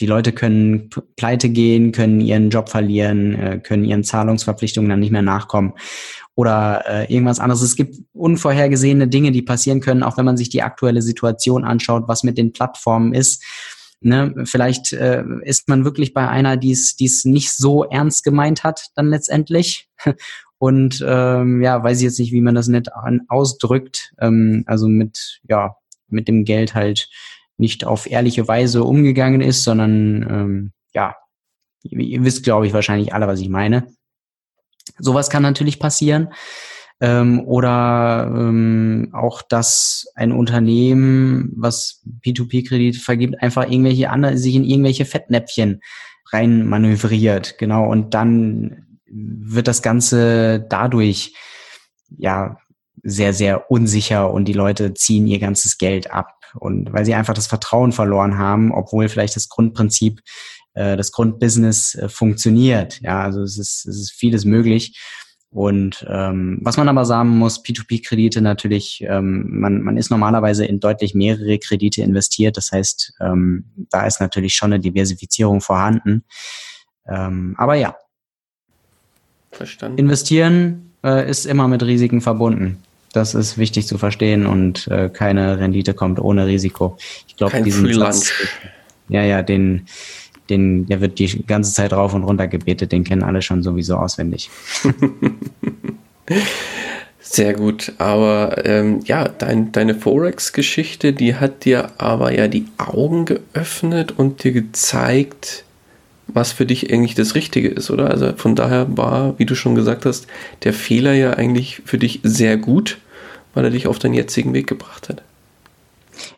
[0.00, 5.12] die Leute können pleite gehen, können ihren Job verlieren, äh, können ihren Zahlungsverpflichtungen dann nicht
[5.12, 5.74] mehr nachkommen
[6.34, 7.62] oder äh, irgendwas anderes.
[7.62, 12.04] Es gibt unvorhergesehene Dinge, die passieren können, auch wenn man sich die aktuelle Situation anschaut,
[12.06, 13.42] was mit den Plattformen ist.
[14.00, 18.88] Ne, vielleicht äh, ist man wirklich bei einer, die es nicht so ernst gemeint hat,
[18.94, 19.88] dann letztendlich.
[20.58, 22.88] Und ähm, ja, weiß ich jetzt nicht, wie man das nett
[23.28, 24.12] ausdrückt.
[24.20, 25.76] Ähm, also mit, ja,
[26.08, 27.08] mit dem Geld halt
[27.58, 31.16] nicht auf ehrliche Weise umgegangen ist, sondern ähm, ja,
[31.82, 33.86] ihr, ihr wisst, glaube ich, wahrscheinlich alle, was ich meine.
[34.98, 36.28] Sowas kann natürlich passieren.
[36.98, 44.64] Ähm, oder ähm, auch, dass ein Unternehmen, was P2P-Kredite vergibt, einfach irgendwelche andere, sich in
[44.64, 45.82] irgendwelche Fettnäpfchen
[46.32, 47.58] rein manövriert.
[47.58, 47.86] Genau.
[47.90, 51.34] Und dann wird das Ganze dadurch
[52.16, 52.56] ja
[53.02, 56.35] sehr, sehr unsicher und die Leute ziehen ihr ganzes Geld ab.
[56.58, 60.20] Und weil sie einfach das Vertrauen verloren haben, obwohl vielleicht das Grundprinzip,
[60.74, 63.00] äh, das Grundbusiness äh, funktioniert.
[63.00, 64.98] Ja, also es ist, es ist vieles möglich.
[65.50, 70.80] Und ähm, was man aber sagen muss, P2P-Kredite natürlich, ähm, man, man ist normalerweise in
[70.80, 72.56] deutlich mehrere Kredite investiert.
[72.56, 76.24] Das heißt, ähm, da ist natürlich schon eine Diversifizierung vorhanden.
[77.08, 77.96] Ähm, aber ja.
[79.52, 79.98] Verstanden.
[79.98, 82.82] Investieren äh, ist immer mit Risiken verbunden.
[83.16, 86.98] Das ist wichtig zu verstehen und äh, keine Rendite kommt ohne Risiko.
[87.26, 88.30] Ich glaube, diesen Satz,
[89.08, 89.86] ja, ja, den,
[90.50, 93.96] den, der wird die ganze Zeit rauf und runter gebetet, den kennen alle schon sowieso
[93.96, 94.50] auswendig.
[97.18, 103.24] Sehr gut, aber ähm, ja, dein, deine Forex-Geschichte, die hat dir aber ja die Augen
[103.24, 105.64] geöffnet und dir gezeigt,
[106.26, 108.10] was für dich eigentlich das Richtige ist, oder?
[108.10, 110.26] Also von daher war, wie du schon gesagt hast,
[110.64, 112.98] der Fehler ja eigentlich für dich sehr gut
[113.56, 115.22] weil er dich auf deinen jetzigen Weg gebracht hat?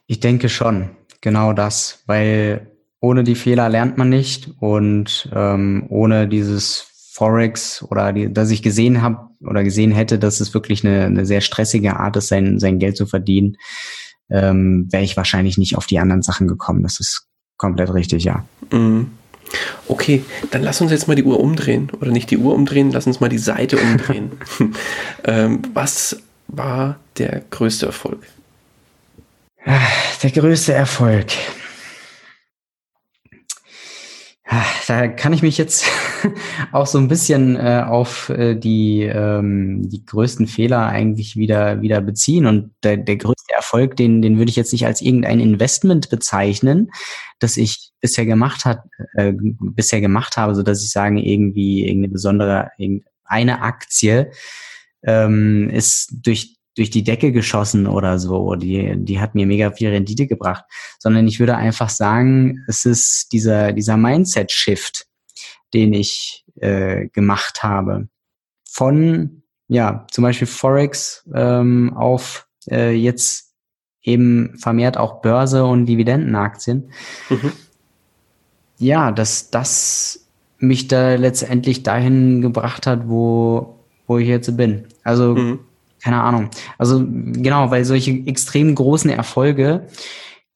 [0.06, 0.90] Ich denke schon,
[1.20, 8.12] genau das, weil ohne die Fehler lernt man nicht und ähm, ohne dieses Forex oder
[8.12, 11.96] die, dass ich gesehen habe oder gesehen hätte, dass es wirklich eine, eine sehr stressige
[11.96, 13.56] Art ist, sein, sein Geld zu verdienen,
[14.30, 16.84] ähm, wäre ich wahrscheinlich nicht auf die anderen Sachen gekommen.
[16.84, 18.44] Das ist komplett richtig, ja.
[18.70, 19.10] Mhm.
[19.88, 21.90] Okay, dann lass uns jetzt mal die Uhr umdrehen.
[22.00, 24.32] Oder nicht die Uhr umdrehen, lass uns mal die Seite umdrehen.
[25.24, 28.26] ähm, was war der größte Erfolg?
[30.22, 31.26] Der größte Erfolg.
[34.86, 35.84] Da kann ich mich jetzt
[36.72, 42.00] auch so ein bisschen äh, auf äh, die, ähm, die größten Fehler eigentlich wieder, wieder
[42.00, 42.46] beziehen.
[42.46, 46.90] Und der, der größte Erfolg, den, den würde ich jetzt nicht als irgendein Investment bezeichnen,
[47.38, 52.12] das ich bisher gemacht hat, äh, bisher gemacht habe, so dass ich sage, irgendwie irgendeine
[52.14, 52.70] besondere,
[53.24, 54.30] eine Aktie
[55.02, 58.54] ähm, ist durch durch die Decke geschossen oder so.
[58.54, 60.64] Die, die hat mir mega viel Rendite gebracht.
[61.00, 65.06] Sondern ich würde einfach sagen, es ist dieser, dieser Mindset-Shift,
[65.74, 68.08] den ich äh, gemacht habe.
[68.70, 73.52] Von, ja, zum Beispiel Forex ähm, auf äh, jetzt
[74.02, 76.92] eben vermehrt auch Börse und Dividendenaktien.
[77.28, 77.52] Mhm.
[78.78, 84.86] Ja, dass das mich da letztendlich dahin gebracht hat, wo, wo ich jetzt bin.
[85.02, 85.67] Also mhm
[86.03, 86.51] keine Ahnung.
[86.78, 89.88] Also genau, weil solche extrem großen Erfolge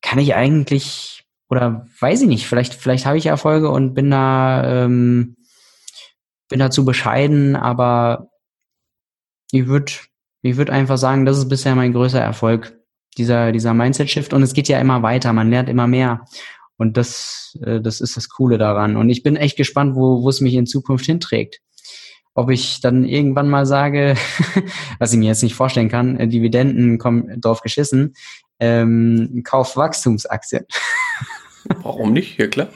[0.01, 4.85] kann ich eigentlich oder weiß ich nicht, vielleicht vielleicht habe ich Erfolge und bin da
[4.85, 5.37] ähm,
[6.49, 8.29] bin da zu bescheiden, aber
[9.51, 9.93] ich würde
[10.43, 12.79] ich würde einfach sagen, das ist bisher mein größter Erfolg,
[13.19, 16.25] dieser dieser Mindset Shift und es geht ja immer weiter, man lernt immer mehr.
[16.79, 18.97] Und das äh, das ist das coole daran.
[18.97, 21.61] Und ich bin echt gespannt, wo wo es mich in Zukunft hinträgt
[22.35, 24.17] ob ich dann irgendwann mal sage,
[24.99, 28.15] was ich mir jetzt nicht vorstellen kann, äh, Dividenden kommen drauf geschissen,
[28.61, 30.67] ähm, kauf Wachstumsaktien.
[31.83, 32.39] Warum nicht?
[32.39, 32.69] Ja, klar.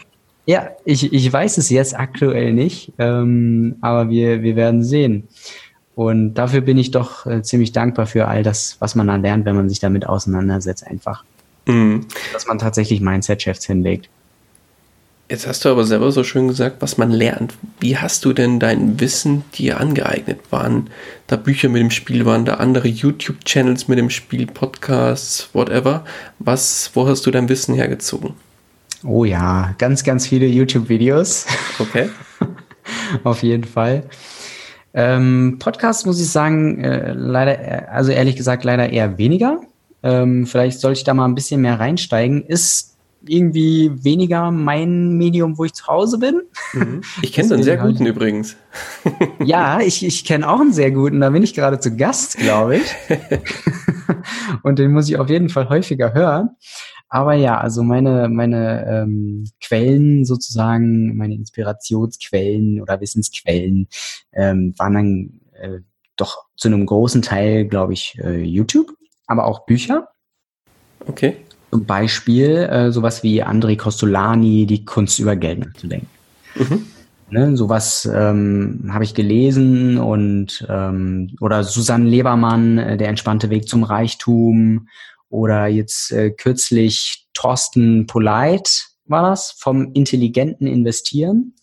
[0.47, 5.27] Ja, ich, ich weiß es jetzt aktuell nicht, ähm, aber wir, wir werden sehen.
[5.97, 9.45] Und dafür bin ich doch äh, ziemlich dankbar für all das, was man dann lernt,
[9.45, 11.25] wenn man sich damit auseinandersetzt, einfach.
[11.67, 12.07] Mhm.
[12.33, 14.09] Dass man tatsächlich Mindset-Chefs hinlegt.
[15.29, 17.55] Jetzt hast du aber selber so schön gesagt, was man lernt.
[17.81, 20.39] Wie hast du denn dein Wissen dir angeeignet?
[20.51, 20.89] Waren
[21.27, 26.05] da Bücher mit dem Spiel, waren da andere YouTube-Channels mit dem Spiel, Podcasts, whatever?
[26.39, 28.35] Was, wo hast du dein Wissen hergezogen?
[29.03, 31.47] Oh ja, ganz, ganz viele YouTube-Videos.
[31.81, 32.09] Okay.
[33.25, 34.05] Auf jeden Fall.
[34.95, 39.61] Ähm, Podcast muss ich sagen, äh, leider, also ehrlich gesagt, leider eher weniger.
[40.05, 42.45] Ähm, vielleicht sollte ich da mal ein bisschen mehr reinsteigen.
[42.45, 42.96] Ist
[43.29, 46.43] irgendwie weniger mein Medium, wo ich zu Hause bin.
[46.73, 47.03] Mhm.
[47.23, 48.57] Ich kenne einen sehr guten übrigens.
[49.45, 51.21] ja, ich, ich kenne auch einen sehr guten.
[51.21, 52.95] Da bin ich gerade zu Gast, glaube ich.
[54.63, 56.51] Und den muss ich auf jeden Fall häufiger hören.
[57.09, 63.89] Aber ja, also meine, meine ähm, Quellen sozusagen, meine Inspirationsquellen oder Wissensquellen
[64.33, 65.81] ähm, waren dann äh,
[66.17, 68.93] doch zu einem großen Teil, glaube ich, äh, YouTube,
[69.27, 70.09] aber auch Bücher.
[71.07, 71.37] Okay.
[71.71, 76.09] Zum Beispiel äh, sowas wie André Costolani, die Kunst über Geld nachzudenken.
[76.55, 76.87] Mhm.
[77.29, 83.69] Ne, sowas ähm, habe ich gelesen und ähm, oder Susanne Lebermann, äh, der entspannte Weg
[83.69, 84.87] zum Reichtum
[85.29, 88.71] oder jetzt äh, kürzlich Thorsten Polite
[89.07, 91.55] war das vom intelligenten Investieren.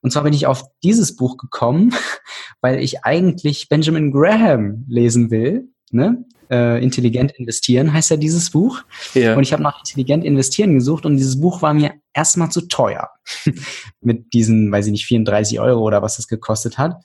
[0.00, 1.94] Und zwar bin ich auf dieses Buch gekommen,
[2.62, 5.68] weil ich eigentlich Benjamin Graham lesen will.
[5.90, 6.24] Ne?
[6.50, 8.82] Äh, intelligent investieren heißt ja dieses Buch.
[9.14, 9.36] Ja.
[9.36, 13.10] Und ich habe nach intelligent investieren gesucht und dieses Buch war mir erstmal zu teuer.
[14.00, 16.96] Mit diesen, weiß ich nicht, 34 Euro oder was das gekostet hat.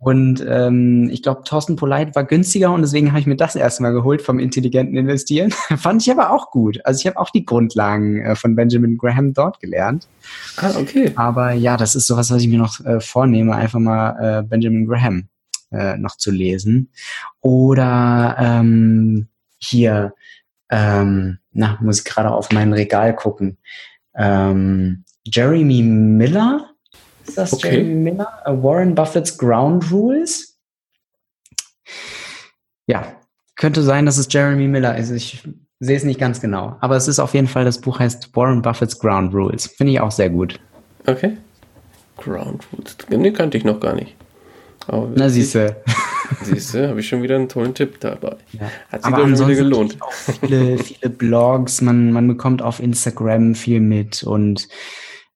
[0.00, 3.92] Und ähm, ich glaube, Thorsten Polite war günstiger und deswegen habe ich mir das erstmal
[3.92, 5.50] geholt vom intelligenten Investieren.
[5.76, 6.78] Fand ich aber auch gut.
[6.84, 10.06] Also ich habe auch die Grundlagen äh, von Benjamin Graham dort gelernt.
[10.56, 11.10] Ah, okay.
[11.16, 14.86] Aber ja, das ist sowas, was ich mir noch äh, vornehme, einfach mal äh, Benjamin
[14.86, 15.28] Graham
[15.70, 16.90] äh, noch zu lesen.
[17.40, 20.14] Oder ähm, hier,
[20.70, 23.58] ähm, na, muss ich gerade auf mein Regal gucken.
[24.16, 26.70] Ähm, Jeremy Miller
[27.26, 27.76] ist das okay.
[27.76, 28.28] Jeremy Miller?
[28.46, 30.58] Uh, Warren Buffett's Ground Rules?
[32.86, 33.12] Ja,
[33.56, 35.10] könnte sein, dass es Jeremy Miller ist.
[35.10, 35.46] Ich
[35.80, 36.76] sehe es nicht ganz genau.
[36.80, 39.66] Aber es ist auf jeden Fall, das Buch heißt Warren Buffett's Ground Rules.
[39.66, 40.58] Finde ich auch sehr gut.
[41.06, 41.36] Okay.
[42.16, 42.96] Ground Rules.
[43.10, 44.16] Den kannte ich noch gar nicht.
[44.88, 45.76] Aber Na, siehst du.
[46.42, 48.36] Siehst du, habe ich schon wieder einen tollen Tipp dabei.
[48.52, 48.70] Ja.
[48.90, 49.96] Hat sich doch wieder gelohnt.
[50.00, 54.68] Auch viele, viele Blogs, man, man bekommt auf Instagram viel mit und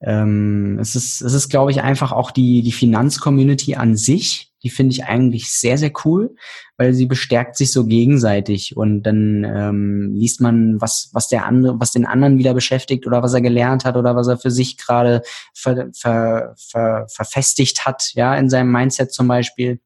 [0.00, 4.70] ähm, es ist, es ist, glaube ich, einfach auch die, die Finanzcommunity an sich, die
[4.70, 6.34] finde ich eigentlich sehr, sehr cool,
[6.76, 11.80] weil sie bestärkt sich so gegenseitig und dann ähm, liest man, was, was der andere,
[11.80, 14.78] was den anderen wieder beschäftigt oder was er gelernt hat oder was er für sich
[14.78, 15.22] gerade
[15.54, 19.80] ver, ver, ver, verfestigt hat, ja, in seinem Mindset zum Beispiel.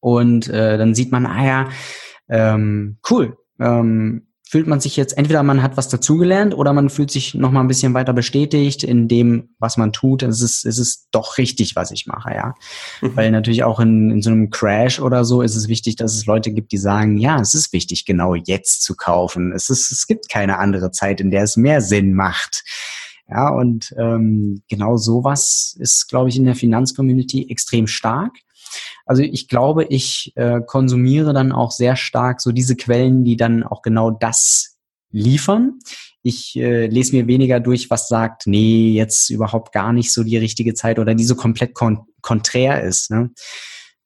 [0.00, 1.68] Und äh, dann sieht man, ah ja,
[2.28, 7.10] ähm, cool, ähm, fühlt man sich jetzt, entweder man hat was dazugelernt oder man fühlt
[7.10, 10.22] sich noch mal ein bisschen weiter bestätigt in dem, was man tut.
[10.22, 12.54] Es ist, es ist doch richtig, was ich mache, ja.
[13.00, 13.16] Mhm.
[13.16, 16.26] Weil natürlich auch in, in so einem Crash oder so ist es wichtig, dass es
[16.26, 19.50] Leute gibt, die sagen, ja, es ist wichtig, genau jetzt zu kaufen.
[19.50, 22.62] Es ist, es gibt keine andere Zeit, in der es mehr Sinn macht.
[23.28, 28.36] Ja, und ähm, genau sowas ist, glaube ich, in der Finanzcommunity extrem stark.
[29.06, 33.62] Also ich glaube, ich äh, konsumiere dann auch sehr stark so diese Quellen, die dann
[33.62, 34.76] auch genau das
[35.10, 35.78] liefern.
[36.22, 40.38] Ich äh, lese mir weniger durch, was sagt, nee, jetzt überhaupt gar nicht so die
[40.38, 43.10] richtige Zeit oder die so komplett kon konträr ist.
[43.10, 43.30] Ne?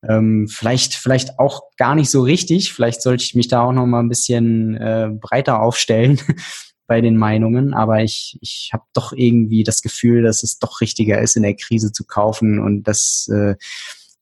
[0.07, 2.73] Ähm, vielleicht, vielleicht auch gar nicht so richtig.
[2.73, 6.21] Vielleicht sollte ich mich da auch noch mal ein bisschen äh, breiter aufstellen
[6.87, 7.75] bei den Meinungen.
[7.75, 11.55] Aber ich, ich habe doch irgendwie das Gefühl, dass es doch richtiger ist, in der
[11.55, 13.55] Krise zu kaufen und dass äh,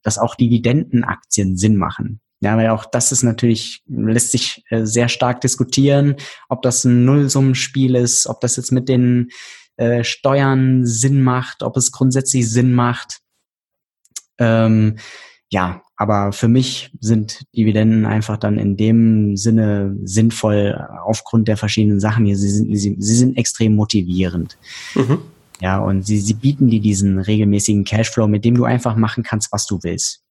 [0.07, 2.21] dass auch Dividendenaktien Sinn machen.
[2.41, 6.17] Ja, weil auch das ist natürlich, lässt sich äh, sehr stark diskutieren,
[6.49, 9.31] ob das ein Nullsummenspiel ist, ob das jetzt mit den
[9.77, 13.21] äh, Steuern Sinn macht, ob es grundsätzlich Sinn macht.
[14.39, 14.97] Ähm,
[15.49, 22.01] ja, aber für mich sind Dividenden einfach dann in dem Sinne sinnvoll aufgrund der verschiedenen
[22.01, 22.37] Sachen hier.
[22.37, 24.59] Sie sind, sie, sie sind extrem motivierend.
[24.95, 25.23] Mhm.
[25.61, 29.53] Ja, und sie, sie bieten dir diesen regelmäßigen Cashflow, mit dem du einfach machen kannst,
[29.53, 30.23] was du willst.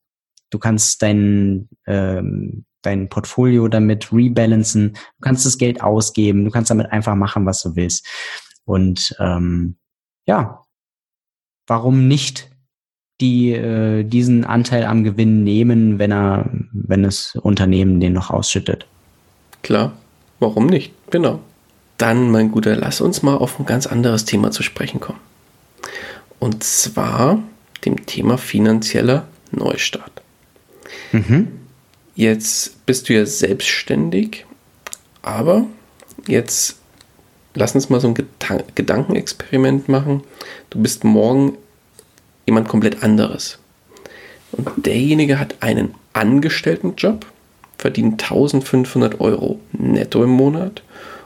[0.51, 6.69] Du kannst dein, ähm, dein Portfolio damit rebalancen, du kannst das Geld ausgeben, du kannst
[6.69, 8.07] damit einfach machen, was du willst.
[8.65, 9.77] Und ähm,
[10.27, 10.63] ja,
[11.67, 12.51] warum nicht
[13.21, 18.85] die äh, diesen Anteil am Gewinn nehmen, wenn er, wenn das Unternehmen den noch ausschüttet?
[19.61, 19.93] Klar,
[20.39, 20.93] warum nicht?
[21.09, 21.39] Genau.
[21.97, 25.19] Dann, mein Guter, lass uns mal auf ein ganz anderes Thema zu sprechen kommen.
[26.39, 27.41] Und zwar
[27.85, 30.21] dem Thema finanzieller Neustart.
[31.11, 31.47] Mhm.
[32.15, 34.45] Jetzt bist du ja selbstständig,
[35.21, 35.65] aber
[36.27, 36.77] jetzt
[37.53, 38.15] lass uns mal so ein
[38.75, 40.23] Gedankenexperiment machen.
[40.69, 41.57] Du bist morgen
[42.45, 43.59] jemand komplett anderes.
[44.51, 47.25] Und derjenige hat einen Angestelltenjob,
[47.77, 50.81] verdient 1500 Euro netto im Monat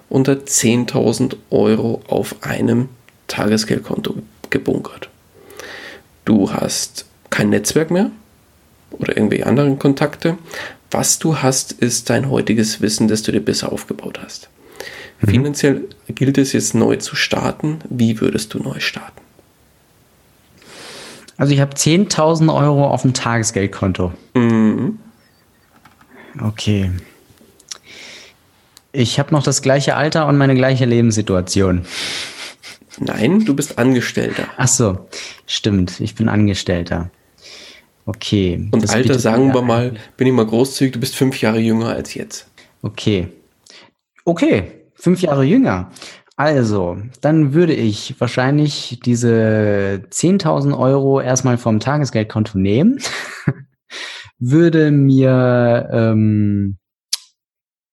[0.10, 2.90] hat 10.000 Euro auf einem
[3.28, 4.16] Tagesgeldkonto
[4.50, 5.10] gebunkert.
[6.26, 8.12] Du hast kein Netzwerk mehr
[8.92, 10.38] oder irgendwelche anderen Kontakte.
[10.92, 14.50] Was du hast, ist dein heutiges Wissen, das du dir bisher aufgebaut hast.
[15.22, 15.30] Mhm.
[15.30, 17.80] Finanziell gilt es jetzt neu zu starten.
[17.90, 19.22] Wie würdest du neu starten?
[21.38, 24.12] Also ich habe 10.000 Euro auf dem Tagesgeldkonto.
[24.34, 25.00] Mhm.
[26.42, 26.92] Okay.
[28.92, 31.86] Ich habe noch das gleiche Alter und meine gleiche Lebenssituation.
[33.00, 34.46] Nein, du bist Angestellter.
[34.58, 35.08] Ach so,
[35.46, 36.00] stimmt.
[36.00, 37.12] Ich bin Angestellter.
[38.06, 38.68] Okay.
[38.72, 42.16] Und Alter, sagen wir mal, bin ich mal großzügig, du bist fünf Jahre jünger als
[42.16, 42.50] jetzt.
[42.82, 43.28] Okay.
[44.26, 45.92] Okay, fünf Jahre jünger.
[46.36, 53.00] Also, dann würde ich wahrscheinlich diese 10.000 Euro erstmal vom Tagesgeldkonto nehmen,
[54.40, 56.78] würde mir ähm,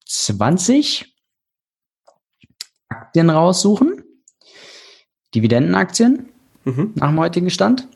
[0.07, 1.14] 20
[2.88, 4.02] Aktien raussuchen,
[5.34, 6.30] Dividendenaktien
[6.64, 6.92] mhm.
[6.94, 7.88] nach dem heutigen Stand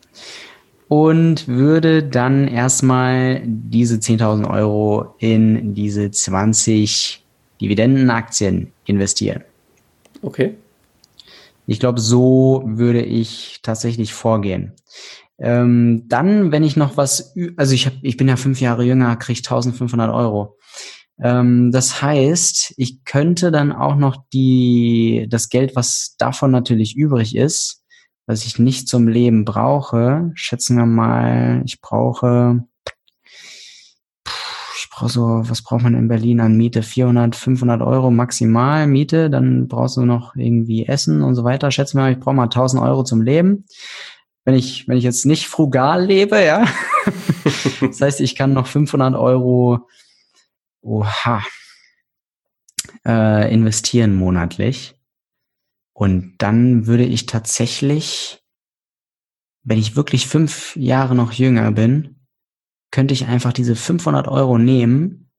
[0.87, 7.23] und würde dann erstmal diese 10.000 Euro in diese 20
[7.61, 9.43] Dividendenaktien investieren.
[10.21, 10.55] Okay.
[11.65, 14.73] Ich glaube, so würde ich tatsächlich vorgehen.
[15.39, 19.15] Ähm, dann, wenn ich noch was, also ich, hab, ich bin ja fünf Jahre jünger,
[19.15, 20.57] kriege 1500 Euro.
[21.21, 27.35] Ähm, das heißt, ich könnte dann auch noch die, das Geld, was davon natürlich übrig
[27.35, 27.83] ist,
[28.25, 32.63] was ich nicht zum Leben brauche, schätzen wir mal, ich brauche,
[34.77, 36.81] ich brauche so, was braucht man in Berlin an Miete?
[36.81, 41.71] 400, 500 Euro maximal Miete, dann brauchst du noch irgendwie Essen und so weiter.
[41.71, 43.65] Schätzen wir mal, ich brauche mal 1000 Euro zum Leben.
[44.43, 46.65] Wenn ich, wenn ich jetzt nicht frugal lebe, ja,
[47.81, 49.87] das heißt, ich kann noch 500 Euro,
[50.81, 51.43] oha,
[53.05, 54.95] äh, investieren monatlich.
[55.93, 58.43] Und dann würde ich tatsächlich,
[59.63, 62.15] wenn ich wirklich fünf Jahre noch jünger bin,
[62.91, 65.31] könnte ich einfach diese 500 Euro nehmen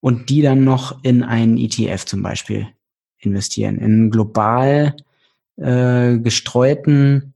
[0.00, 2.68] und die dann noch in einen ETF zum Beispiel
[3.18, 4.96] investieren, in global
[5.56, 7.34] äh, gestreuten,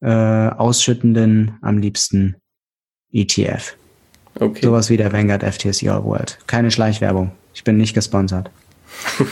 [0.00, 2.36] äh, ausschüttenden, am liebsten
[3.12, 3.76] ETF.
[4.38, 4.64] Okay.
[4.64, 6.38] Sowas wie der Vanguard FTSE All World.
[6.46, 7.32] Keine Schleichwerbung.
[7.54, 8.50] Ich bin nicht gesponsert.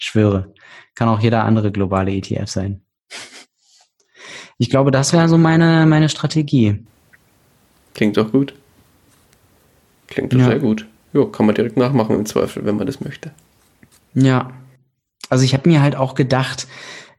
[0.00, 0.52] schwöre.
[0.94, 2.82] Kann auch jeder andere globale ETF sein.
[4.58, 6.84] Ich glaube, das wäre so meine, meine Strategie.
[7.94, 8.54] Klingt doch gut.
[10.08, 10.46] Klingt doch ja.
[10.46, 10.86] sehr gut.
[11.12, 13.32] Ja, kann man direkt nachmachen im Zweifel, wenn man das möchte.
[14.14, 14.52] Ja.
[15.28, 16.66] Also ich habe mir halt auch gedacht,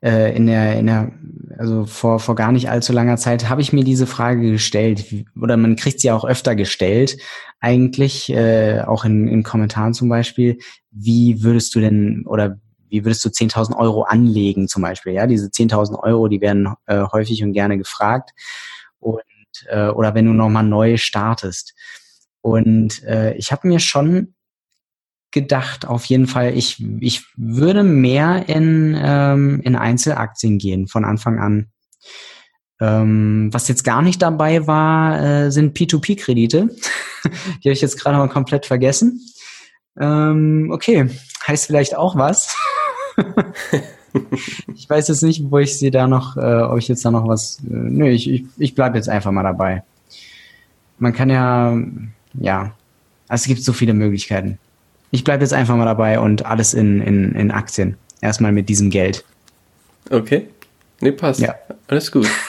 [0.02, 1.12] äh, in der, in der,
[1.58, 5.06] also vor, vor gar nicht allzu langer Zeit habe ich mir diese Frage gestellt,
[5.40, 7.18] oder man kriegt sie auch öfter gestellt,
[7.60, 10.58] eigentlich, äh, auch in, in Kommentaren zum Beispiel,
[10.90, 15.14] wie würdest du denn, oder wie würdest du 10.000 Euro anlegen zum Beispiel?
[15.14, 18.32] Ja, diese 10.000 Euro, die werden äh, häufig und gerne gefragt.
[19.00, 19.22] Und,
[19.68, 21.74] äh, oder wenn du nochmal neu startest.
[22.42, 24.34] Und äh, ich habe mir schon
[25.32, 31.40] gedacht, auf jeden Fall, ich, ich würde mehr in, ähm, in Einzelaktien gehen von Anfang
[31.40, 31.68] an.
[32.80, 36.70] Ähm, was jetzt gar nicht dabei war, äh, sind P2P-Kredite.
[37.24, 39.22] Die habe ich jetzt gerade mal komplett vergessen.
[40.00, 41.10] Ähm, okay,
[41.48, 42.56] heißt vielleicht auch was.
[44.76, 47.28] ich weiß jetzt nicht, wo ich sie da noch, äh, ob ich jetzt da noch
[47.28, 47.60] was.
[47.60, 49.84] Äh, nö, ich, ich, ich bleibe jetzt einfach mal dabei.
[50.98, 51.78] Man kann ja,
[52.34, 52.74] ja,
[53.28, 54.60] also es gibt so viele Möglichkeiten.
[55.12, 57.98] Ich bleibe jetzt einfach mal dabei und alles in, in, in Aktien.
[58.22, 59.24] Erstmal mit diesem Geld.
[60.10, 60.48] Okay.
[61.02, 61.40] Nee, passt.
[61.42, 61.56] Ja.
[61.88, 62.30] Alles gut.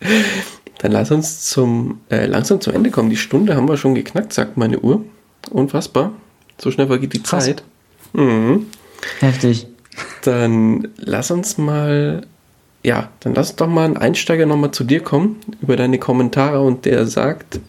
[0.78, 3.08] Dann lass uns zum, äh, langsam zum Ende kommen.
[3.08, 5.04] Die Stunde haben wir schon geknackt, sagt meine Uhr.
[5.50, 6.12] Unfassbar.
[6.58, 7.44] So schnell vergeht die Krass.
[7.44, 7.62] Zeit.
[8.12, 8.66] Mhm.
[9.20, 9.68] Heftig.
[10.24, 12.26] Dann lass uns mal,
[12.82, 16.84] ja, dann lass doch mal ein Einsteiger nochmal zu dir kommen über deine Kommentare und
[16.84, 17.60] der sagt,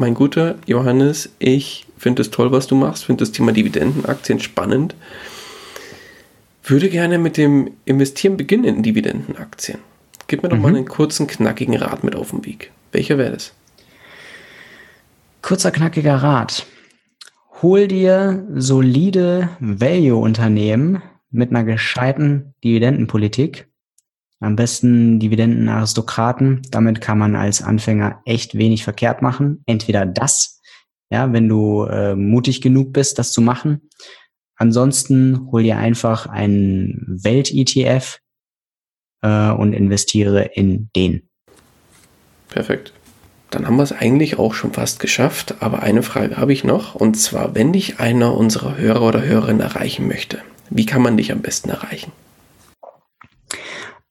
[0.00, 4.94] mein guter Johannes, ich finde es toll, was du machst, finde das Thema Dividendenaktien spannend.
[6.64, 9.78] Würde gerne mit dem Investieren beginnen in Dividendenaktien.
[10.26, 10.62] Gib mir doch mhm.
[10.62, 12.70] mal einen kurzen, knackigen Rat mit auf den Weg.
[12.92, 13.52] Welcher wäre das?
[15.42, 16.66] Kurzer, knackiger Rat.
[17.62, 23.66] Hol dir solide Value-Unternehmen mit einer gescheiten Dividendenpolitik.
[24.40, 26.62] Am besten Dividendenaristokraten.
[26.70, 29.62] Damit kann man als Anfänger echt wenig verkehrt machen.
[29.66, 30.60] Entweder das
[31.10, 33.90] ja, wenn du äh, mutig genug bist, das zu machen.
[34.56, 38.20] Ansonsten hol dir einfach einen Welt-ETF
[39.22, 41.28] äh, und investiere in den.
[42.48, 42.92] Perfekt.
[43.50, 46.94] Dann haben wir es eigentlich auch schon fast geschafft, aber eine Frage habe ich noch,
[46.94, 50.38] und zwar, wenn dich einer unserer Hörer oder Hörerinnen erreichen möchte,
[50.68, 52.12] wie kann man dich am besten erreichen?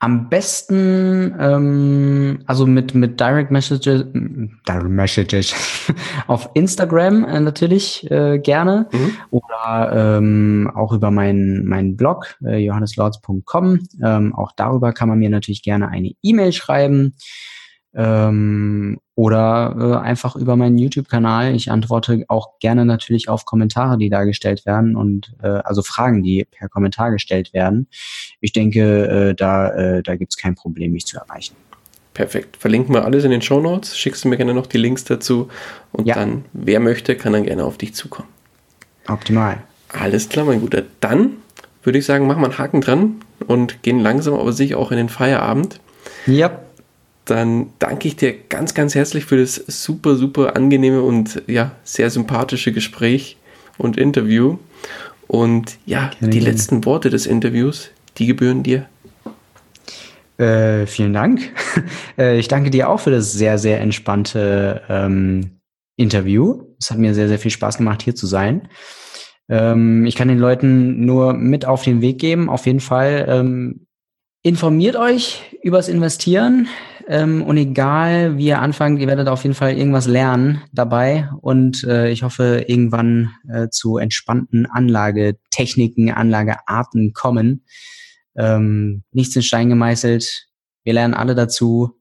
[0.01, 5.53] Am besten, ähm, also mit, mit Direct Messages, Direct Messages
[6.27, 9.11] auf Instagram äh, natürlich äh, gerne mhm.
[9.29, 13.79] oder ähm, auch über meinen mein Blog äh, johanneslords.com.
[14.01, 17.15] Ähm, auch darüber kann man mir natürlich gerne eine E-Mail schreiben
[17.93, 21.55] ähm, oder äh, einfach über meinen YouTube-Kanal.
[21.55, 26.23] Ich antworte auch gerne natürlich auf Kommentare, die da gestellt werden und äh, also Fragen,
[26.23, 27.87] die per Kommentar gestellt werden.
[28.39, 31.55] Ich denke, äh, da, äh, da gibt es kein Problem, mich zu erreichen.
[32.13, 32.57] Perfekt.
[32.57, 33.97] Verlinken wir alles in den Show Notes.
[33.97, 35.49] Schickst du mir gerne noch die Links dazu
[35.91, 36.15] und ja.
[36.15, 38.29] dann, wer möchte, kann dann gerne auf dich zukommen.
[39.07, 39.63] Optimal.
[39.89, 40.83] Alles klar, mein Guter.
[40.99, 41.37] Dann
[41.83, 43.15] würde ich sagen, machen wir einen Haken dran
[43.47, 45.79] und gehen langsam aber sicher auch in den Feierabend.
[46.25, 46.59] Ja
[47.25, 52.09] dann danke ich dir ganz, ganz herzlich für das super, super angenehme und ja, sehr
[52.09, 53.37] sympathische Gespräch
[53.77, 54.57] und Interview.
[55.27, 56.33] Und ja, Gerne.
[56.33, 58.87] die letzten Worte des Interviews, die gebühren dir.
[60.37, 61.41] Äh, vielen Dank.
[62.17, 65.61] Äh, ich danke dir auch für das sehr, sehr entspannte ähm,
[65.95, 66.63] Interview.
[66.77, 68.67] Es hat mir sehr, sehr viel Spaß gemacht, hier zu sein.
[69.47, 72.49] Ähm, ich kann den Leuten nur mit auf den Weg geben.
[72.49, 73.87] Auf jeden Fall ähm,
[74.43, 76.67] informiert euch übers Investieren.
[77.09, 81.27] Ähm, und egal, wie ihr anfangt, ihr werdet auf jeden Fall irgendwas lernen dabei.
[81.41, 87.65] Und äh, ich hoffe, irgendwann äh, zu entspannten Anlagetechniken, Anlagearten kommen.
[88.37, 90.49] Ähm, nichts in Stein gemeißelt.
[90.83, 91.99] Wir lernen alle dazu.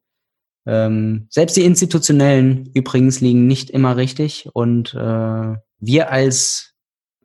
[0.67, 4.51] Ähm, selbst die institutionellen übrigens liegen nicht immer richtig.
[4.53, 6.75] Und äh, wir als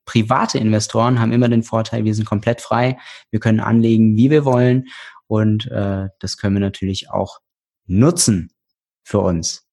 [0.06, 2.98] private Investoren haben immer den Vorteil, wir sind komplett frei.
[3.30, 4.86] Wir können anlegen, wie wir wollen.
[5.28, 7.40] Und äh, das können wir natürlich auch
[7.88, 8.52] nutzen
[9.04, 9.66] für uns.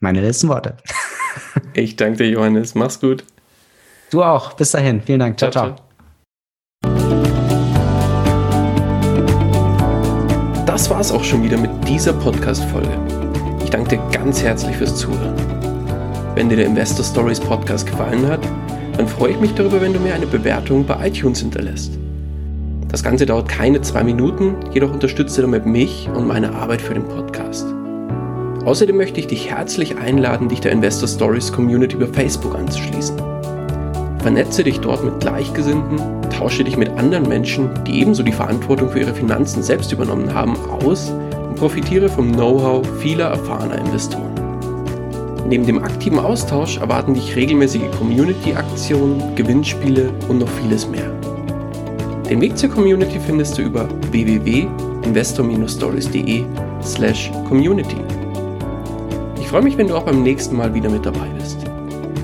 [0.00, 0.76] Meine letzten Worte.
[1.74, 2.74] ich danke dir, Johannes.
[2.74, 3.24] Mach's gut.
[4.10, 4.54] Du auch.
[4.54, 5.00] Bis dahin.
[5.00, 5.38] Vielen Dank.
[5.38, 5.50] ciao.
[5.50, 5.76] ciao.
[5.76, 5.86] ciao.
[10.66, 12.98] Das war's auch schon wieder mit dieser Podcast-Folge.
[13.62, 15.36] Ich danke dir ganz herzlich fürs Zuhören.
[16.34, 18.40] Wenn dir der Investor Stories Podcast gefallen hat,
[18.96, 22.01] dann freue ich mich darüber, wenn du mir eine Bewertung bei iTunes hinterlässt.
[22.92, 26.92] Das Ganze dauert keine zwei Minuten, jedoch unterstützt ihr damit mich und meine Arbeit für
[26.92, 27.66] den Podcast.
[28.66, 33.16] Außerdem möchte ich dich herzlich einladen, dich der Investor Stories Community über Facebook anzuschließen.
[34.18, 39.00] Vernetze dich dort mit Gleichgesinnten, tausche dich mit anderen Menschen, die ebenso die Verantwortung für
[39.00, 44.34] ihre Finanzen selbst übernommen haben, aus und profitiere vom Know-how vieler erfahrener Investoren.
[45.48, 51.10] Neben dem aktiven Austausch erwarten dich regelmäßige Community-Aktionen, Gewinnspiele und noch vieles mehr.
[52.32, 56.44] Den Weg zur Community findest du über www.investor-stories.de
[56.82, 57.98] slash community.
[59.38, 61.58] Ich freue mich, wenn du auch beim nächsten Mal wieder mit dabei bist.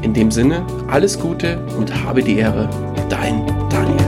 [0.00, 2.70] In dem Sinne, alles Gute und habe die Ehre,
[3.10, 4.07] dein Daniel.